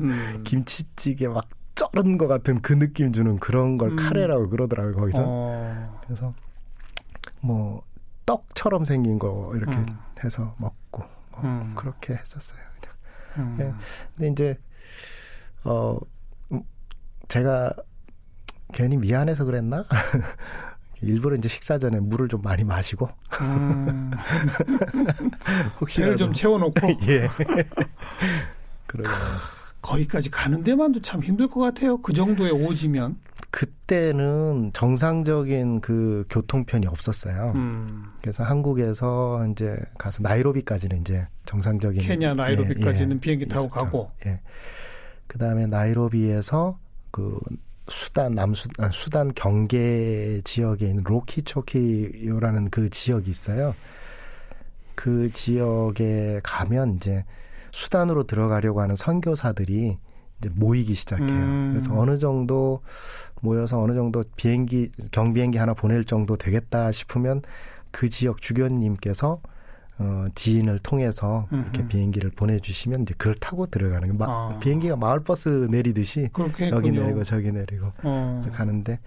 음. 0.00 0.42
김치찌개 0.44 1.28
막 1.28 1.48
쩔은 1.74 2.18
것 2.18 2.28
같은 2.28 2.62
그 2.62 2.78
느낌 2.78 3.12
주는 3.12 3.38
그런 3.38 3.76
걸 3.76 3.90
음. 3.90 3.96
카레라고 3.96 4.48
그러더라고요 4.48 4.94
거기서. 4.94 5.22
어. 5.24 6.00
그래서 6.04 6.34
뭐 7.40 7.82
떡처럼 8.26 8.84
생긴 8.84 9.18
거 9.18 9.52
이렇게 9.54 9.76
음. 9.76 9.98
해서 10.22 10.54
먹고 10.58 11.04
뭐 11.32 11.40
음. 11.42 11.74
그렇게 11.76 12.14
했었어요. 12.14 12.60
그냥. 12.80 13.48
음. 13.48 13.56
예. 13.60 13.74
근데 14.16 14.28
이제 14.28 14.58
어 15.64 15.98
음, 16.52 16.62
제가 17.28 17.72
괜히 18.72 18.96
미안해서 18.96 19.44
그랬나? 19.44 19.84
일부러 21.04 21.36
이제 21.36 21.48
식사 21.48 21.78
전에 21.78 22.00
물을 22.00 22.28
좀 22.28 22.42
많이 22.42 22.64
마시고 22.64 23.08
음. 23.40 24.10
혹시라도 25.80 26.12
배를 26.12 26.16
좀 26.16 26.32
채워놓고 26.32 26.80
예. 27.08 27.28
그러고 28.86 29.10
거기까지 29.82 30.30
가는 30.30 30.62
데만도 30.62 31.02
참 31.02 31.22
힘들 31.22 31.46
것 31.46 31.60
같아요. 31.60 32.00
그 32.00 32.12
정도의 32.12 32.52
오지면. 32.52 33.18
그때는 33.50 34.70
정상적인 34.72 35.80
그 35.80 36.24
교통편이 36.30 36.86
없었어요. 36.86 37.52
음. 37.54 38.06
그래서 38.20 38.42
한국에서 38.42 39.46
이제 39.52 39.76
가서 39.98 40.22
나이로비까지는 40.22 41.02
이제 41.02 41.26
정상적인 41.44 42.00
케냐 42.00 42.32
나이로비까지는 42.34 43.10
예, 43.10 43.14
예, 43.14 43.20
비행기 43.20 43.48
타고 43.48 43.66
있었죠. 43.66 43.74
가고. 43.74 44.10
예. 44.26 44.40
그다음에 45.26 45.66
나이로비에서 45.66 46.78
그 47.10 47.38
수단 47.88 48.34
남수 48.34 48.68
아, 48.78 48.90
수단 48.90 49.32
경계 49.34 50.40
지역에 50.44 50.86
있는 50.88 51.04
로키초키요라는 51.04 52.70
그 52.70 52.88
지역이 52.88 53.30
있어요. 53.30 53.74
그 54.94 55.30
지역에 55.32 56.40
가면 56.42 56.96
이제 56.96 57.24
수단으로 57.72 58.24
들어가려고 58.24 58.80
하는 58.80 58.96
선교사들이 58.96 59.98
이제 60.38 60.50
모이기 60.54 60.94
시작해요. 60.94 61.28
음. 61.28 61.70
그래서 61.72 61.98
어느 61.98 62.18
정도 62.18 62.80
모여서 63.40 63.80
어느 63.80 63.94
정도 63.94 64.22
비행기 64.36 64.90
경비행기 65.10 65.58
하나 65.58 65.74
보낼 65.74 66.04
정도 66.04 66.36
되겠다 66.36 66.92
싶으면 66.92 67.42
그 67.90 68.08
지역 68.08 68.40
주교님께서 68.40 69.40
어, 69.98 70.26
지인을 70.34 70.80
통해서 70.80 71.46
이렇게 71.52 71.80
음흠. 71.80 71.88
비행기를 71.88 72.30
보내주시면 72.30 73.02
이제 73.02 73.14
그걸 73.16 73.34
타고 73.36 73.66
들어가는 73.66 74.16
거. 74.16 74.26
마, 74.26 74.54
아. 74.54 74.58
비행기가 74.58 74.96
마을버스 74.96 75.68
내리듯이 75.70 76.28
여기. 76.72 76.90
내리고 76.90 77.22
저기 77.22 77.52
내리고 77.52 77.92
어. 78.02 78.42
가는데 78.52 78.98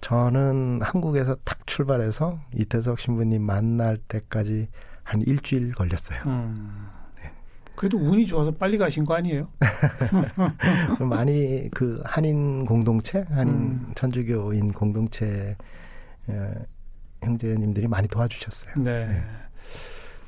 저는 0.00 0.80
한국에서 0.82 1.36
탁 1.44 1.66
출발해서 1.66 2.38
이태석 2.54 3.00
신부님 3.00 3.42
만날 3.42 3.96
때까지 3.96 4.68
한 5.02 5.20
일주일 5.22 5.72
걸렸어요. 5.74 6.20
음. 6.26 6.88
네. 7.20 7.30
그래도 7.74 7.98
운이 7.98 8.26
좋아서 8.26 8.52
빨리 8.52 8.78
가신 8.78 9.04
거 9.04 9.14
아니에요? 9.14 9.48
많이 11.00 11.68
그 11.74 12.00
한인 12.04 12.64
공동체, 12.64 13.24
한인 13.30 13.54
음. 13.54 13.92
천주교인 13.96 14.72
공동체 14.72 15.56
어, 16.28 16.52
형제님들이 17.22 17.88
많이 17.88 18.06
도와주셨어요. 18.08 18.74
네. 18.76 19.06
네. 19.06 19.22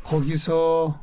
거기서 0.05 1.01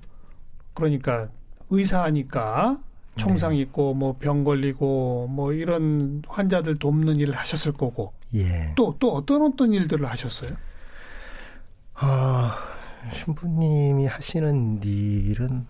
그러니까 0.74 1.30
의사니까 1.70 2.80
총상 3.18 3.52
네. 3.52 3.60
있고 3.60 3.94
뭐 3.94 4.14
병 4.18 4.44
걸리고 4.44 5.28
뭐 5.28 5.52
이런 5.54 6.22
환자들 6.28 6.80
돕는 6.80 7.20
일을 7.20 7.36
하셨을 7.36 7.74
거고 7.74 8.14
예. 8.34 8.74
또또 8.76 9.14
어떤 9.14 9.42
어떤 9.44 9.74
일들을 9.74 10.06
하셨어요? 10.06 10.52
아, 11.96 12.56
신부님이 13.12 14.06
하시는 14.06 14.82
일은 14.84 15.66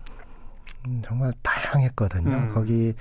정말 1.04 1.32
다양했거든요. 1.42 2.30
음. 2.30 2.54
거기 2.54 2.94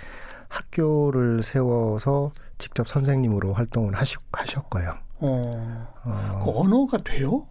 학교를 0.47 1.43
세워서 1.43 2.31
직접 2.57 2.87
선생님으로 2.87 3.53
활동을 3.53 3.95
하시, 3.95 4.15
하셨고요. 4.31 4.97
어. 5.19 5.87
어, 6.05 6.41
그 6.43 6.59
언어가 6.59 6.97
돼요? 6.97 7.47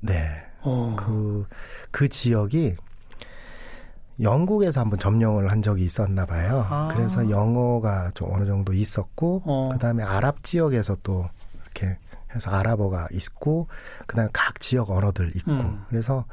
네. 0.00 0.49
어. 0.62 0.96
그, 0.98 1.46
그 1.90 2.08
지역이 2.08 2.74
영국에서 4.20 4.80
한번 4.82 4.98
점령을 4.98 5.50
한 5.50 5.62
적이 5.62 5.84
있었나 5.84 6.26
봐요. 6.26 6.66
아. 6.68 6.88
그래서 6.92 7.30
영어가 7.30 8.10
좀 8.14 8.32
어느 8.32 8.46
정도 8.46 8.72
있었고, 8.72 9.42
어. 9.44 9.68
그 9.72 9.78
다음에 9.78 10.02
아랍 10.02 10.42
지역에서 10.42 10.98
또 11.02 11.28
이렇게 11.64 11.98
해서 12.34 12.50
아랍어가 12.50 13.08
있고, 13.12 13.68
그 14.06 14.16
다음에 14.16 14.28
각 14.32 14.60
지역 14.60 14.90
언어들 14.90 15.34
있고, 15.36 15.52
음. 15.52 15.84
그래서 15.88 16.26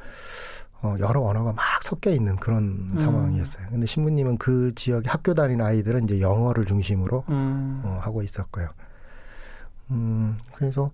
어, 0.80 0.94
여러 1.00 1.22
언어가 1.22 1.52
막 1.52 1.82
섞여 1.82 2.10
있는 2.10 2.36
그런 2.36 2.88
음. 2.92 2.98
상황이었어요. 2.98 3.66
근데 3.70 3.86
신부님은 3.86 4.38
그 4.38 4.72
지역에 4.76 5.08
학교 5.08 5.34
다니는 5.34 5.64
아이들은 5.64 6.04
이제 6.04 6.20
영어를 6.20 6.66
중심으로 6.66 7.24
음. 7.30 7.82
어, 7.84 7.98
하고 8.00 8.22
있었고요. 8.22 8.68
음, 9.90 10.36
그래서 10.54 10.90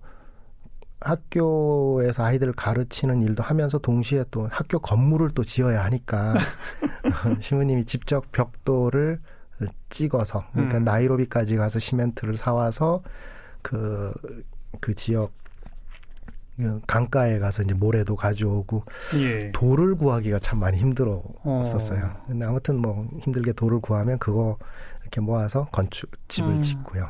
학교에서 1.05 2.23
아이들을 2.23 2.53
가르치는 2.53 3.21
일도 3.21 3.43
하면서 3.43 3.77
동시에 3.77 4.25
또 4.31 4.47
학교 4.51 4.79
건물을 4.79 5.31
또 5.35 5.43
지어야 5.43 5.83
하니까 5.85 6.33
신부님이 7.41 7.85
직접 7.85 8.31
벽돌을 8.31 9.19
찍어서 9.89 10.45
그러니까 10.51 10.79
음. 10.79 10.83
나이로비까지 10.83 11.55
가서 11.55 11.79
시멘트를 11.79 12.37
사와서 12.37 13.03
그, 13.61 14.11
그 14.81 14.93
지역 14.95 15.31
강가에 16.87 17.39
가서 17.39 17.63
이제 17.63 17.73
모래도 17.73 18.15
가져오고 18.15 18.83
예. 19.21 19.51
돌을 19.51 19.95
구하기가 19.95 20.39
참 20.39 20.59
많이 20.59 20.77
힘들었었어요. 20.77 22.05
어. 22.05 22.23
근데 22.27 22.45
아무튼 22.45 22.77
뭐 22.77 23.07
힘들게 23.21 23.53
돌을 23.53 23.79
구하면 23.81 24.17
그거 24.19 24.57
이렇게 25.01 25.21
모아서 25.21 25.67
건축 25.71 26.11
집을 26.27 26.51
음. 26.51 26.61
짓고요. 26.61 27.09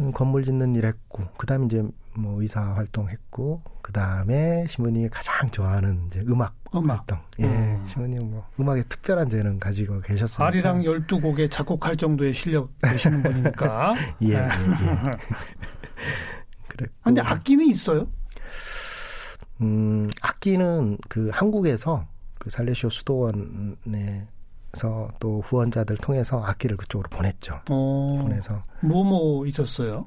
음, 0.00 0.12
건물 0.12 0.42
짓는 0.42 0.74
일 0.74 0.86
했고 0.86 1.24
그 1.36 1.46
다음에 1.46 1.66
이제 1.66 1.84
뭐 2.16 2.40
의사 2.40 2.60
활동했고 2.74 3.62
그 3.82 3.92
다음에 3.92 4.64
신부님이 4.66 5.10
가장 5.10 5.50
좋아하는 5.50 6.06
이제 6.06 6.24
음악, 6.26 6.54
음악. 6.74 7.00
활동. 7.00 7.18
예. 7.38 7.44
음. 7.44 7.86
신부님 7.88 8.30
뭐 8.30 8.48
음악에 8.58 8.84
특별한 8.84 9.28
재능 9.28 9.58
가지고 9.58 9.98
계셨어요. 10.00 10.46
아리랑 10.46 10.80
12곡에 10.82 11.50
작곡할 11.50 11.96
정도의 11.96 12.32
실력 12.32 12.70
되시는 12.80 13.22
분이니까. 13.22 13.94
예, 14.22 14.28
예, 14.28 14.34
네. 14.34 14.38
예. 14.38 14.48
그랬고 16.68 16.94
근데 17.04 17.20
악기는 17.20 17.66
있어요? 17.66 18.06
음, 19.60 20.08
악기는 20.22 20.96
그 21.08 21.28
한국에서 21.32 22.06
그 22.38 22.48
살레시오 22.48 22.88
수도원에서 22.88 24.26
또 24.72 25.40
후원자들 25.44 25.96
통해서 25.96 26.42
악기를 26.44 26.76
그쪽으로 26.76 27.08
보냈죠. 27.10 27.60
어. 27.70 28.18
보내서 28.22 28.62
뭐뭐 28.80 29.46
있었어요? 29.46 30.06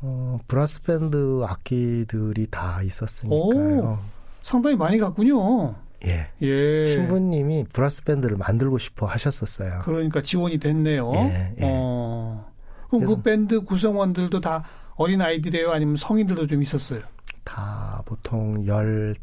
어, 0.00 0.38
브라스 0.48 0.82
밴드 0.82 1.42
악기들이 1.46 2.46
다 2.50 2.82
있었으니까요. 2.82 4.00
상당히 4.40 4.76
많이 4.76 4.98
갔군요. 4.98 5.74
예. 6.04 6.26
예. 6.42 6.86
신부님이 6.86 7.66
브라스 7.72 8.02
밴드를 8.04 8.36
만들고 8.36 8.78
싶어 8.78 9.06
하셨었어요. 9.06 9.80
그러니까 9.84 10.20
지원이 10.20 10.58
됐네요. 10.58 11.12
예, 11.14 11.54
예. 11.58 11.62
어. 11.62 12.50
그럼 12.88 13.00
그 13.02 13.06
그래서- 13.06 13.22
밴드 13.22 13.60
구성원들도 13.60 14.40
다 14.40 14.64
어린 14.96 15.20
아이들이에요? 15.22 15.70
아니면 15.70 15.96
성인들도 15.96 16.48
좀 16.48 16.62
있었어요? 16.62 17.00
다 17.44 18.02
보통 18.04 18.64
15, 18.66 19.14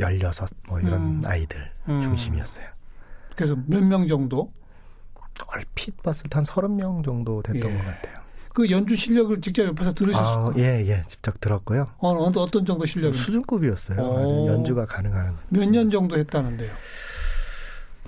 16, 0.00 0.48
뭐 0.68 0.80
이런 0.80 0.94
음. 0.94 1.22
아이들 1.24 1.70
음. 1.88 2.00
중심이었어요. 2.00 2.66
그래서 3.36 3.56
몇 3.66 3.82
명 3.82 4.06
정도? 4.06 4.48
얼핏 5.48 6.00
봤을 6.02 6.28
때한 6.30 6.44
30명 6.44 7.04
정도 7.04 7.42
됐던 7.42 7.70
예. 7.70 7.76
것 7.76 7.84
같아요. 7.84 8.24
그 8.52 8.70
연주 8.70 8.94
실력을 8.94 9.40
직접 9.40 9.64
옆에서 9.66 9.92
들으셨을 9.92 10.24
아. 10.24 10.52
예, 10.58 10.86
예. 10.86 11.02
직접 11.08 11.40
들었고요. 11.40 11.88
어, 11.98 12.10
어떤, 12.10 12.42
어떤 12.44 12.64
정도 12.64 12.86
실력이? 12.86 13.18
수준급이었어요. 13.18 14.00
오. 14.00 14.18
아주 14.18 14.46
연주가 14.46 14.86
가능한. 14.86 15.36
몇 15.50 15.66
년 15.68 15.90
정도 15.90 16.16
했다는데요? 16.16 16.70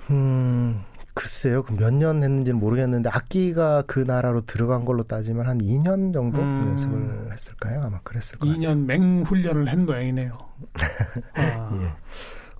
음, 0.09 0.81
글쎄요. 1.13 1.63
그 1.63 1.73
몇 1.75 1.91
년 1.93 2.23
했는지는 2.23 2.59
모르겠는데 2.59 3.09
악기가 3.09 3.83
그 3.87 3.99
나라로 3.99 4.45
들어간 4.45 4.85
걸로 4.85 5.03
따지면 5.03 5.47
한 5.47 5.57
2년 5.57 6.13
정도 6.13 6.39
음. 6.41 6.67
연습을 6.69 7.31
했을까요? 7.33 7.81
아마 7.83 7.99
그랬을 8.03 8.39
거예요. 8.39 8.55
2년 8.55 8.85
맹훈련을 8.85 9.67
한 9.67 9.85
모양이네요. 9.85 10.37
아, 11.35 11.79
예. 11.81 11.91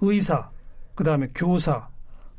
의사, 0.02 0.50
그 0.96 1.06
다음에 1.06 1.30
교사, 1.34 1.88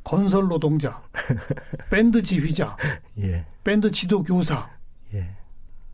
건설 0.08 0.48
노동자, 0.48 1.02
밴드 1.90 2.22
지휘자, 2.22 2.78
예. 3.18 3.44
밴드 3.62 3.90
지도 3.90 4.22
교사. 4.22 4.66
예. 5.12 5.28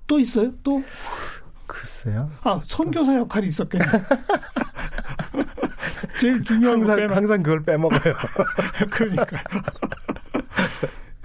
또 0.07 0.21
있어요? 0.21 0.53
또? 0.63 0.85
글쎄요. 1.67 2.31
아, 2.45 2.61
선교사 2.65 3.17
역할이 3.17 3.49
있었겠네. 3.49 3.85
제일 6.21 6.45
중요한 6.45 6.79
거 6.79 6.93
항상 6.93 6.97
빼면 6.97 7.17
항상 7.17 7.43
그걸 7.43 7.63
빼먹어요. 7.65 8.15
그러니까. 8.93 9.43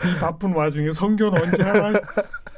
이 0.03 0.19
바쁜 0.19 0.53
와중에 0.53 0.91
성교는 0.91 1.43
언제 1.43 1.61
하나 1.61 1.93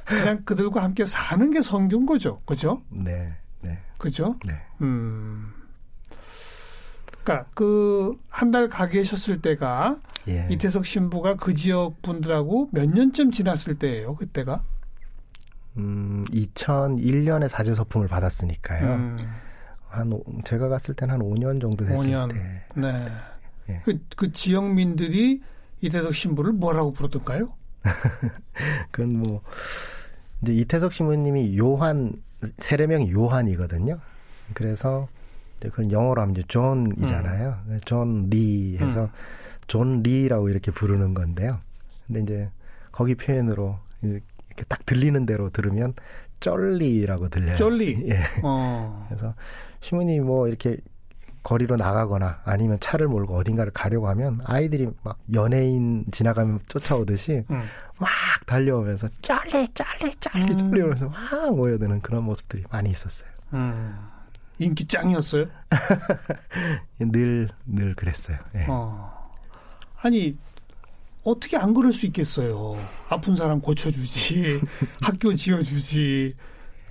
그냥 0.05 0.45
그들과 0.45 0.81
함께 0.81 1.03
사는 1.03 1.51
게 1.51 1.61
성교인 1.61 2.05
거죠. 2.05 2.41
그죠? 2.45 2.83
네. 2.89 3.35
네. 3.59 3.79
그죠? 3.97 4.37
네. 4.45 4.53
음. 4.79 5.51
그러니까 7.23 7.49
그 7.53 8.15
한 8.29 8.51
달 8.51 8.69
가 8.69 8.87
계셨을 8.87 9.41
때가 9.41 9.97
예. 10.27 10.47
이태석 10.49 10.85
신부가 10.85 11.35
그 11.35 11.53
지역 11.53 12.01
분들하고 12.01 12.69
몇 12.71 12.89
년쯤 12.89 13.31
지났을 13.31 13.75
때예요. 13.75 14.15
그때가. 14.15 14.63
음, 15.77 16.25
2001년에 16.31 17.47
사제 17.47 17.73
서품을 17.73 18.07
받았으니까요. 18.07 18.85
음, 18.93 19.17
한 19.87 20.11
오- 20.13 20.23
제가 20.43 20.67
갔을 20.69 20.93
때는 20.95 21.13
한 21.15 21.21
5년 21.21 21.61
정도 21.61 21.85
됐을 21.85 22.11
5년. 22.11 22.31
때. 22.33 22.61
네. 22.75 23.07
예. 23.69 23.81
그, 23.85 23.97
그 24.15 24.31
지역민들이 24.31 25.41
이태석 25.81 26.13
신부를 26.13 26.51
뭐라고 26.53 26.91
부르던가요? 26.91 27.53
그건 28.91 29.17
뭐 29.17 29.41
이제 30.41 30.53
이태석 30.53 30.93
신부님이 30.93 31.57
요한 31.57 32.13
세례명이 32.59 33.11
요한이거든요. 33.11 33.97
그래서 34.53 35.07
그건 35.69 35.91
영어로 35.91 36.21
하면 36.21 36.35
이제 36.35 36.43
John이잖아요. 36.47 37.57
John 37.85 38.38
Lee 38.38 38.77
해서 38.77 39.03
음. 39.03 39.09
John 39.67 40.01
Lee라고 40.03 40.49
이렇게 40.49 40.71
부르는 40.71 41.13
건데요. 41.13 41.59
근데 42.07 42.21
이제 42.21 42.49
거기 42.91 43.15
표현으로 43.15 43.79
이렇게 44.01 44.63
딱 44.67 44.85
들리는 44.85 45.25
대로 45.25 45.49
들으면 45.49 45.93
쩔리라고 46.39 47.29
들려요. 47.29 47.55
쩔리. 47.55 48.03
예. 48.09 48.23
어. 48.43 49.05
그래서 49.07 49.33
신부님이 49.79 50.19
뭐 50.19 50.47
이렇게 50.47 50.77
거리로 51.43 51.75
나가거나 51.75 52.41
아니면 52.43 52.79
차를 52.79 53.07
몰고 53.07 53.35
어딘가를 53.35 53.71
가려고 53.71 54.07
하면 54.09 54.39
아이들이 54.43 54.89
막 55.03 55.17
연예인 55.33 56.05
지나가면 56.11 56.59
쫓아오듯이 56.67 57.43
음. 57.49 57.63
막 57.97 58.09
달려오면서 58.45 59.07
쩔리 59.21 59.67
쩔리 59.69 60.13
쩔리 60.19 60.51
음. 60.51 60.57
쩔리 60.57 60.81
하면서 60.81 61.09
막 61.09 61.55
모여드는 61.55 62.01
그런 62.01 62.25
모습들이 62.25 62.63
많이 62.71 62.89
있었어요. 62.89 63.29
음. 63.53 63.97
인기 64.61 64.85
짱이었어요. 64.85 65.45
늘 66.99 67.49
늘 67.65 67.95
그랬어요. 67.95 68.37
예. 68.55 68.65
어. 68.69 69.31
아니 70.01 70.37
어떻게 71.23 71.57
안 71.57 71.73
그럴 71.73 71.93
수 71.93 72.05
있겠어요. 72.07 72.75
아픈 73.09 73.35
사람 73.35 73.59
고쳐주지, 73.59 74.61
학교 75.01 75.33
지어주지, 75.35 76.35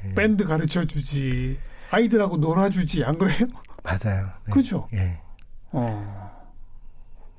예. 0.05 0.15
밴드 0.15 0.45
가르쳐주지, 0.45 1.59
아이들하고 1.91 2.37
놀아주지, 2.37 3.05
안 3.05 3.19
그래요? 3.19 3.47
맞아요. 3.83 4.31
네. 4.47 4.53
그죠? 4.53 4.89
예. 4.95 5.21
어. 5.73 6.31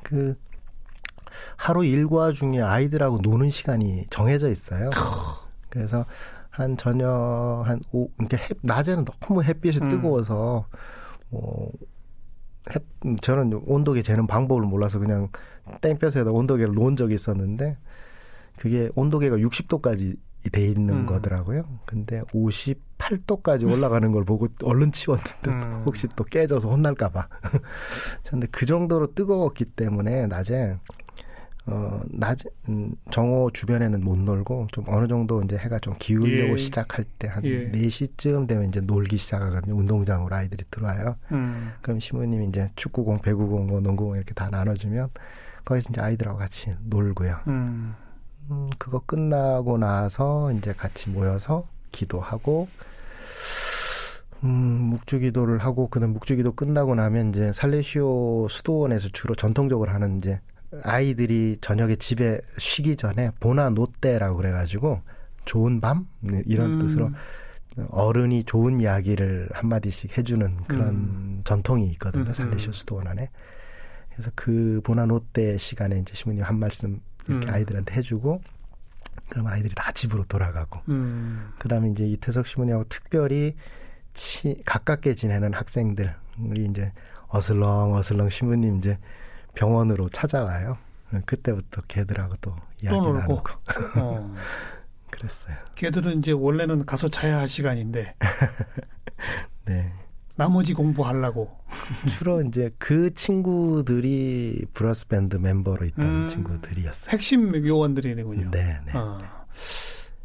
그 0.04 0.38
하루 1.56 1.86
일과 1.86 2.32
중에 2.34 2.62
아이들하고 2.62 3.20
노는 3.20 3.50
시간이 3.50 4.08
정해져 4.10 4.50
있어요. 4.50 4.90
그래서 5.70 6.06
한 6.62 6.78
저녁 6.78 7.64
한 7.66 7.80
오, 7.92 8.10
이렇게 8.20 8.38
햇, 8.38 8.58
낮에는 8.62 9.06
너무 9.06 9.44
햇빛이 9.44 9.78
음. 9.82 9.90
뜨거워서 9.90 10.68
뭐 11.30 11.72
햇, 12.74 12.84
음, 13.06 13.18
저는 13.18 13.62
온도계 13.66 14.04
재는 14.04 14.28
방법을 14.28 14.64
몰라서 14.64 15.00
그냥 15.00 15.30
땡볕에다 15.82 16.32
온도계를 16.32 16.74
놓은 16.74 16.96
적이 16.96 17.16
있었는데 17.16 17.78
그게 18.58 18.90
온도계가 18.96 19.38
60도까지 19.38 20.18
돼 20.52 20.66
있는 20.66 21.02
음. 21.02 21.06
거더라고요. 21.06 21.64
근데 21.86 22.22
58도까지 22.34 23.70
올라가는 23.70 24.12
걸 24.12 24.24
보고 24.24 24.48
얼른 24.64 24.92
치웠는데 24.92 25.50
음. 25.52 25.84
혹시 25.86 26.08
또 26.16 26.24
깨져서 26.24 26.70
혼날까봐. 26.70 27.28
근데 28.28 28.48
그 28.52 28.66
정도로 28.66 29.14
뜨거웠기 29.14 29.66
때문에 29.66 30.28
낮에 30.28 30.78
어 31.68 32.02
낮에 32.10 32.50
음, 32.70 32.96
정오 33.12 33.52
주변에는 33.52 34.04
못 34.04 34.18
놀고 34.18 34.68
좀 34.72 34.84
어느 34.88 35.08
정도 35.08 35.44
이제 35.44 35.58
해가 35.58 35.78
좀 35.80 35.94
기울려고 36.00 36.54
예. 36.54 36.58
시작할 36.58 37.06
때한 37.20 37.46
예. 37.46 37.70
네 37.72 37.88
4시쯤 37.88 38.48
되면 38.48 38.68
이제 38.68 38.82
놀기 38.82 39.18
시작하거든요. 39.18 39.76
운동장으로 39.76 40.36
아이들이 40.36 40.64
들어와요. 40.72 41.16
음. 41.32 41.72
그럼 41.82 42.00
시부님이 42.00 42.48
이제 42.48 42.72
축구공, 42.76 43.20
배구공, 43.20 43.68
뭐 43.68 43.80
농구공 43.80 44.16
이렇게 44.16 44.34
다 44.34 44.50
나눠주면 44.50 45.10
거기서 45.64 45.90
이제 45.92 46.02
아이들하고 46.02 46.40
같이 46.40 46.74
놀고요. 46.84 47.38
음. 47.48 47.94
음, 48.50 48.70
그거 48.80 49.00
끝나고 49.06 49.78
나서 49.78 50.52
이제 50.54 50.74
같이 50.74 51.10
모여서 51.10 51.68
기도하고 51.92 52.68
음, 54.44 54.50
묵주 54.50 55.20
기도를 55.20 55.60
하고 55.60 55.88
그다음 55.88 56.14
묵주 56.14 56.38
기도 56.38 56.54
끝나고 56.54 56.96
나면 56.96 57.30
이제 57.30 57.52
살레시오 57.52 58.48
수도원에서 58.50 59.10
주로 59.10 59.36
전통적으로 59.36 59.92
하는 59.92 60.18
이제 60.18 60.40
아이들이 60.84 61.58
저녁에 61.62 61.96
집에 61.96 62.40
쉬기 62.58 62.96
전에 62.96 63.32
보나 63.40 63.70
노떼라고 63.70 64.38
그래가지고 64.38 65.02
좋은 65.46 65.82
밤 65.82 66.08
네, 66.22 66.42
이런 66.46 66.74
음. 66.74 66.80
뜻으로 66.80 67.12
어른이 67.90 68.44
좋은 68.44 68.80
이야기를 68.80 69.50
한 69.54 69.70
마디씩 69.70 70.18
해주는 70.18 70.58
그런 70.68 70.88
음. 70.90 71.42
전통이 71.44 71.88
있거든요 71.94 72.26
음, 72.26 72.34
살레시오 72.34 72.72
음. 72.72 72.74
수도원 72.74 73.08
안에 73.08 73.30
그래서 74.12 74.32
그 74.36 74.82
보나 74.84 75.06
노떼 75.06 75.58
시간에 75.58 76.00
이제 76.00 76.14
시부님 76.14 76.44
한 76.44 76.60
말씀 76.60 77.00
이렇게 77.28 77.48
음. 77.48 77.54
아이들한테 77.54 77.96
해주고 77.96 78.42
그럼 79.30 79.48
아이들이 79.48 79.74
다 79.76 79.92
집으로 79.92 80.24
돌아가고 80.26 80.82
음. 80.90 81.52
그다음에 81.60 81.90
이제 81.90 82.06
이태석 82.06 82.48
시부님하고 82.48 82.86
특별히 82.90 83.56
치, 84.14 84.62
가깝게 84.66 85.16
지내는 85.16 85.54
학생들 85.54 86.14
우리 86.40 86.66
이제 86.66 86.92
어슬렁 87.30 87.94
어슬렁 87.94 88.30
시부님 88.30 88.78
이제 88.78 88.98
병원으로 89.56 90.10
찾아와요. 90.10 90.78
그때부터 91.26 91.82
걔들하고 91.88 92.36
또 92.42 92.56
이야기 92.84 92.98
놀고. 92.98 93.14
나누고 93.20 93.50
어. 93.98 94.36
그랬어요. 95.12 95.56
걔들은 95.76 96.20
이제 96.20 96.32
원래는 96.32 96.86
가서 96.86 97.10
자야 97.10 97.40
할 97.40 97.48
시간인데 97.48 98.16
네. 99.66 99.92
나머지 100.38 100.74
공부하려고. 100.74 101.52
주로 102.10 102.42
이제 102.42 102.72
그 102.80 103.14
친구들이 103.14 104.66
브러스 104.74 105.08
밴드 105.08 105.36
멤버로 105.36 105.86
있던 105.88 106.06
음. 106.06 106.28
친구들이었어요. 106.28 107.12
핵심 107.12 107.54
요원들이군요. 107.68 108.50
네, 108.52 108.80
네. 108.86 108.92
어. 108.96 109.18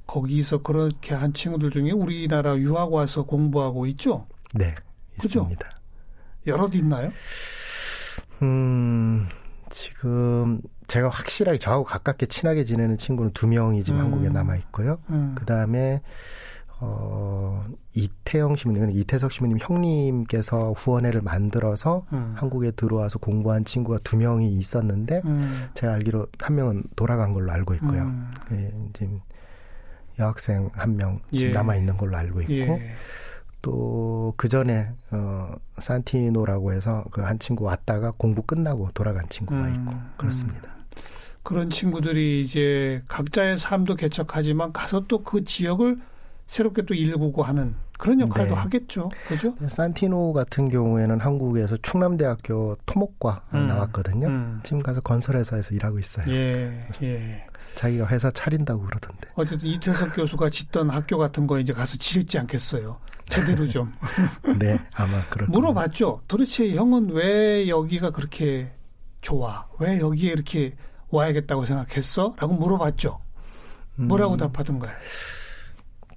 거기서 0.07 0.63
그렇게 0.63 1.15
한 1.15 1.35
친구들 1.35 1.71
중에 1.73 1.91
우리나라 1.91 2.57
유학 2.57 2.93
와서 2.93 3.25
공부하고 3.25 3.87
있죠? 3.87 4.25
네. 4.55 4.75
그죠? 5.21 5.41
있습니다. 5.41 5.71
여럿 6.47 6.75
있나요? 6.77 7.11
음, 8.43 9.27
지금 9.71 10.61
제가 10.87 11.09
확실하게 11.09 11.59
저하고 11.59 11.85
가깝게 11.85 12.27
친하게 12.27 12.65
지내는 12.65 12.99
친구는 12.99 13.33
두 13.33 13.47
명이 13.47 13.83
지금 13.83 14.01
음. 14.01 14.05
한국에 14.05 14.29
남아 14.29 14.57
있고요. 14.57 14.99
음. 15.11 15.35
그 15.37 15.45
다음에 15.45 16.01
어 16.79 17.65
이태영 17.95 18.57
시민님, 18.57 18.91
이태석 18.91 19.33
시민님 19.33 19.59
형님께서 19.61 20.73
후원회를 20.73 21.23
만들어서 21.23 22.05
음. 22.13 22.35
한국에 22.37 22.73
들어와서 22.73 23.19
공부한 23.19 23.65
친구가 23.65 23.99
두 24.05 24.19
명이 24.19 24.53
있었는데 24.53 25.23
음. 25.25 25.69
제가 25.75 25.95
알기로 25.95 26.27
한 26.39 26.55
명은 26.55 26.85
돌아간 26.95 27.33
걸로 27.33 27.51
알고 27.51 27.75
있고요. 27.75 28.03
음. 28.03 28.31
예, 28.53 28.73
지금 28.93 29.21
여학생 30.19 30.71
한명 30.75 31.21
지금 31.31 31.49
예. 31.49 31.53
남아 31.53 31.77
있는 31.77 31.97
걸로 31.97 32.17
알고 32.17 32.43
있고 32.43 32.55
예. 32.55 32.95
또 33.67 34.35
그 34.37 34.49
전에 34.49 34.89
어 35.13 35.55
산티노라고 35.79 36.73
해서 36.73 37.05
그 37.11 37.21
한 37.23 37.39
친구 37.39 37.65
왔다가 37.65 38.13
공부 38.17 38.43
끝나고 38.43 38.91
돌아간 38.95 39.29
친구가 39.29 39.61
음, 39.61 39.75
있고 39.75 39.95
그렇습니다. 40.17 40.69
그런 41.43 41.71
친구들이 41.71 42.43
이제 42.43 43.03
각자의 43.09 43.59
삶도 43.59 43.95
개척하지만 43.97 44.73
가서 44.73 45.07
또 45.07 45.23
그 45.25 45.45
지역을 45.45 45.99
새롭게 46.47 46.83
또 46.83 46.95
일구고 46.95 47.43
하는 47.43 47.75
그런 47.99 48.21
역할도 48.21 48.55
네. 48.55 48.61
하겠죠. 48.61 49.09
그죠? 49.27 49.55
산티노 49.67 50.33
같은 50.33 50.69
경우에는 50.69 51.21
한국에서 51.21 51.77
충남대학교 51.79 52.77
토목과 52.87 53.43
음, 53.55 53.67
나왔거든요. 53.67 54.29
음. 54.29 54.61
지금 54.63 54.81
가서 54.83 55.01
건설회사에서 55.01 55.75
일하고 55.75 55.99
있어요. 55.99 56.27
예, 56.33 56.87
예. 57.03 57.47
자기가 57.75 58.07
회사 58.09 58.31
차린다고 58.31 58.83
그러던데. 58.85 59.29
어쨌든 59.35 59.69
이태석 59.69 60.15
교수가 60.15 60.51
짓던 60.51 60.91
학교 60.91 61.19
같은 61.19 61.47
거 61.47 61.59
이제 61.59 61.73
가서 61.73 61.97
지을지 61.97 62.39
않겠어요. 62.39 62.99
제대로 63.29 63.67
좀 63.67 63.93
네, 64.59 64.79
아마 64.95 65.23
그럴 65.29 65.49
물어봤죠. 65.49 66.23
도대체 66.29 66.75
형은 66.75 67.11
왜 67.11 67.69
여기가 67.69 68.11
그렇게 68.11 68.71
좋아? 69.21 69.67
왜 69.81 69.99
여기에 69.99 70.33
이렇게 70.33 70.75
와야겠다고 71.11 71.65
생각했어? 71.65 72.35
라고 72.39 72.55
물어봤죠. 72.55 73.19
뭐라고 73.97 74.35
음, 74.35 74.39
답하던가요? 74.39 74.93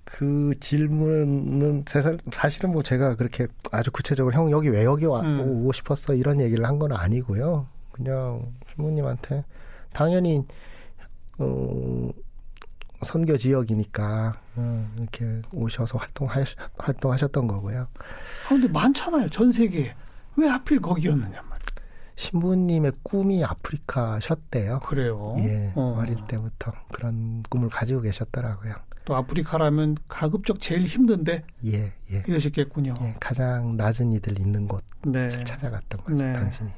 그 0.03 0.53
질문은 0.59 1.85
사실- 1.87 2.17
사실은 2.33 2.71
뭐 2.71 2.83
제가 2.83 3.15
그렇게 3.15 3.47
아주 3.71 3.89
구체적으로 3.91 4.35
형 4.35 4.51
여기 4.51 4.67
왜 4.69 4.83
여기 4.83 5.05
와, 5.05 5.21
음. 5.21 5.39
오고 5.39 5.71
싶었어 5.73 6.13
이런 6.13 6.41
얘기를 6.41 6.65
한 6.65 6.77
건 6.77 6.91
아니고요. 6.91 7.67
그냥 7.91 8.51
부모님한테 8.75 9.43
당연히 9.93 10.43
어, 11.37 12.09
선교 13.01 13.37
지역이니까 13.37 14.39
어, 14.55 14.87
이렇게 14.97 15.41
오셔서 15.51 15.97
활동하, 15.97 16.43
활동하셨던 16.77 17.47
거고요. 17.47 17.81
아, 17.81 18.49
근데 18.49 18.67
많잖아요. 18.67 19.29
전 19.29 19.51
세계에. 19.51 19.93
왜 20.35 20.47
하필 20.47 20.79
거기였느냐 20.81 21.41
말이에요. 21.41 21.59
신부님의 22.15 22.91
꿈이 23.03 23.43
아프리카셨대요. 23.43 24.79
그래요. 24.79 25.35
예, 25.39 25.71
어. 25.75 25.97
어릴 25.99 26.17
때부터 26.27 26.73
그런 26.91 27.43
꿈을 27.49 27.69
가지고 27.69 28.01
계셨더라고요. 28.01 28.75
또 29.05 29.15
아프리카라면 29.15 29.97
가급적 30.07 30.59
제일 30.59 30.81
힘든데 30.81 31.43
예, 31.65 31.93
예. 32.11 32.23
이러셨겠군요. 32.27 32.93
예, 33.01 33.15
가장 33.19 33.75
낮은 33.77 34.11
이들 34.13 34.39
있는 34.39 34.67
곳을 34.67 34.85
네. 35.05 35.27
찾아갔던 35.29 36.03
거죠, 36.03 36.15
네. 36.15 36.33
당신이. 36.33 36.69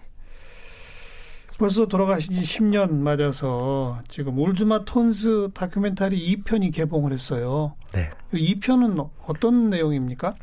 벌써 1.62 1.86
돌아가신 1.86 2.34
지 2.34 2.42
10년 2.42 2.90
맞아서 2.90 4.02
지금 4.08 4.40
울즈마 4.40 4.84
톤스 4.84 5.50
다큐멘터리 5.54 6.36
2편이 6.38 6.74
개봉을 6.74 7.14
했어요. 7.14 7.76
네. 7.94 8.10
이 8.34 8.60
2편은 8.60 9.08
어떤 9.28 9.70
내용입니까? 9.70 10.34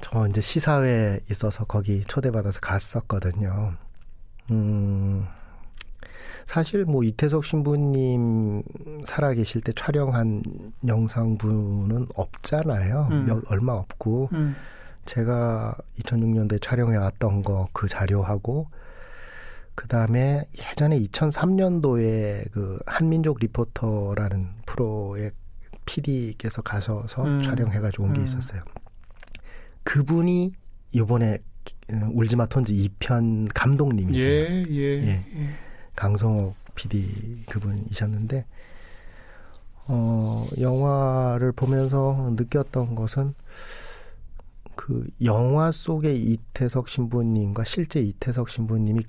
저 0.00 0.26
이제 0.26 0.40
시사회에 0.40 1.20
있어서 1.30 1.66
거기 1.66 2.00
초대받아서 2.06 2.60
갔었거든요. 2.60 3.74
음, 4.50 5.26
사실 6.46 6.86
뭐 6.86 7.04
이태석 7.04 7.44
신부님 7.44 8.62
살아계실 9.04 9.60
때 9.60 9.72
촬영한 9.76 10.42
영상부는 10.86 12.06
없잖아요. 12.14 13.08
음. 13.10 13.26
몇, 13.26 13.42
얼마 13.52 13.74
없고. 13.74 14.30
음. 14.32 14.56
제가 15.04 15.74
2006년도에 15.98 16.62
촬영해 16.62 16.96
왔던 16.96 17.42
거 17.42 17.68
그 17.74 17.86
자료하고 17.86 18.68
그 19.80 19.88
다음에 19.88 20.44
예전에 20.58 21.00
2003년도에 21.00 22.50
그 22.52 22.78
한민족 22.84 23.38
리포터라는 23.40 24.48
프로의 24.66 25.30
PD께서 25.86 26.60
가셔서 26.60 27.24
음. 27.24 27.40
촬영해가지고 27.40 28.04
온게 28.04 28.20
음. 28.20 28.24
있었어요. 28.24 28.60
그분이 29.84 30.52
이번에 30.92 31.38
울지마 32.12 32.44
톤즈 32.48 32.74
2편 32.74 33.48
감독님이세요. 33.54 34.30
예, 34.30 34.64
예, 34.68 35.02
예. 35.02 35.24
예. 35.34 35.48
강성옥 35.96 36.56
PD 36.74 37.44
그분이셨는데 37.48 38.44
어 39.88 40.46
영화를 40.60 41.52
보면서 41.52 42.34
느꼈던 42.36 42.94
것은 42.96 43.32
그 44.74 45.08
영화 45.24 45.72
속의 45.72 46.22
이태석 46.22 46.90
신부님과 46.90 47.64
실제 47.64 48.02
이태석 48.02 48.50
신부님이 48.50 49.04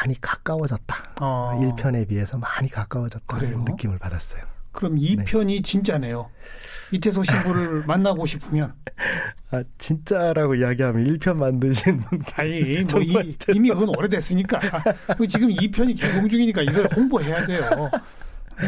많이 0.00 0.18
가까워졌다. 0.20 0.96
어. 1.20 1.58
1편에 1.60 2.08
비해서 2.08 2.38
많이 2.38 2.70
가까워졌다는 2.70 3.44
그래요? 3.44 3.64
느낌을 3.68 3.98
받았어요. 3.98 4.42
그럼 4.72 4.96
2편이 4.96 5.62
진짜네요. 5.64 6.26
이태석 6.92 7.26
신부를 7.26 7.84
만나고 7.86 8.24
싶으면 8.24 8.72
아 9.50 9.62
진짜라고 9.78 10.54
이야기하면 10.54 11.04
1편 11.04 11.36
만드신 11.36 12.00
분 12.00 12.22
아니 12.36 12.82
뭐 12.84 13.00
이, 13.02 13.36
이미 13.54 13.68
그건 13.68 13.88
오래됐으니까 13.90 14.60
그 15.18 15.26
지금 15.26 15.48
2편이 15.48 16.00
개봉 16.00 16.28
중이니까 16.28 16.62
이걸 16.62 16.88
홍보해야 16.96 17.46
돼요. 17.46 17.60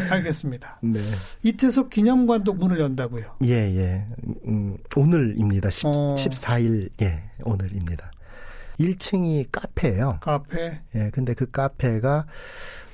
알겠습니다. 0.09 0.79
네. 0.81 0.99
이태석 1.43 1.89
기념관도 1.89 2.53
문을 2.53 2.79
연다고요. 2.79 3.35
예, 3.45 3.51
예. 3.51 4.07
음, 4.47 4.75
오늘입니다. 4.95 5.69
10, 5.69 5.85
어. 5.85 6.15
14일, 6.17 6.89
예, 7.03 7.21
오늘입니다. 7.43 8.11
1층이 8.79 9.47
카페예요. 9.51 10.19
카페. 10.21 10.79
예, 10.95 11.09
근데 11.11 11.33
그 11.33 11.49
카페가 11.49 12.25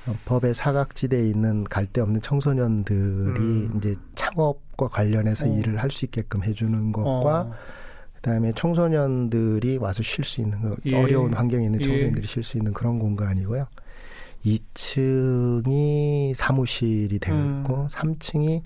어, 0.06 0.14
법의 0.24 0.54
사각지대에 0.54 1.28
있는 1.28 1.64
갈데 1.64 2.00
없는 2.00 2.22
청소년들이 2.22 3.40
음. 3.40 3.72
이제 3.76 3.94
창업과 4.14 4.88
관련해서 4.88 5.46
어. 5.46 5.58
일을 5.58 5.78
할 5.82 5.90
수 5.90 6.04
있게끔 6.06 6.42
해주는 6.42 6.92
것과 6.92 7.40
어. 7.40 7.52
그다음에 8.16 8.52
청소년들이 8.52 9.78
와서 9.78 10.02
쉴 10.02 10.24
수 10.24 10.40
있는 10.40 10.60
그 10.60 10.76
예. 10.86 10.96
어려운 10.96 11.32
환경에 11.34 11.64
있는 11.66 11.80
예. 11.80 11.84
청소년들이 11.84 12.26
쉴수 12.26 12.58
있는 12.58 12.72
그런 12.72 12.98
공간이고요. 12.98 13.66
2층이 14.44 16.34
사무실이 16.34 17.18
되어 17.18 17.34
음. 17.34 17.60
있고 17.60 17.86
3층이 17.88 18.62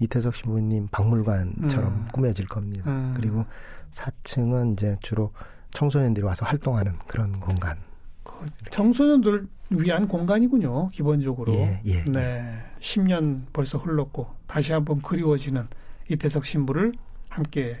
이태석 0.00 0.34
신부님 0.34 0.88
박물관처럼 0.90 1.92
음. 1.92 2.08
꾸며질 2.12 2.46
겁니다. 2.46 2.90
음. 2.90 3.14
그리고 3.16 3.44
4층은 3.92 4.74
이제 4.74 4.96
주로 5.00 5.32
청소년들이 5.76 6.24
와서 6.24 6.46
활동하는 6.46 6.94
그런 7.06 7.38
공간. 7.38 7.76
그 8.22 8.32
청소년들 8.70 9.46
위한 9.70 10.08
공간이군요. 10.08 10.88
기본적으로. 10.88 11.52
예, 11.52 11.80
예, 11.84 12.04
네. 12.04 12.64
10년 12.80 13.42
벌써 13.52 13.76
흘렀고 13.76 14.26
다시 14.46 14.72
한번 14.72 15.02
그리워지는 15.02 15.68
이태석 16.10 16.46
신부를 16.46 16.94
함께 17.28 17.80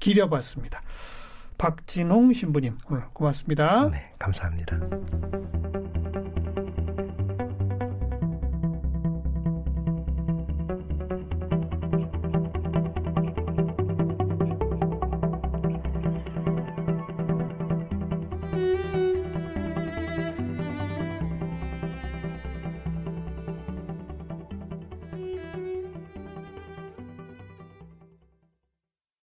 기려봤습니다. 0.00 0.82
박진홍 1.56 2.34
신부님 2.34 2.76
오늘 2.90 3.04
고맙습니다. 3.14 3.88
네, 3.88 4.12
감사합니다. 4.18 4.78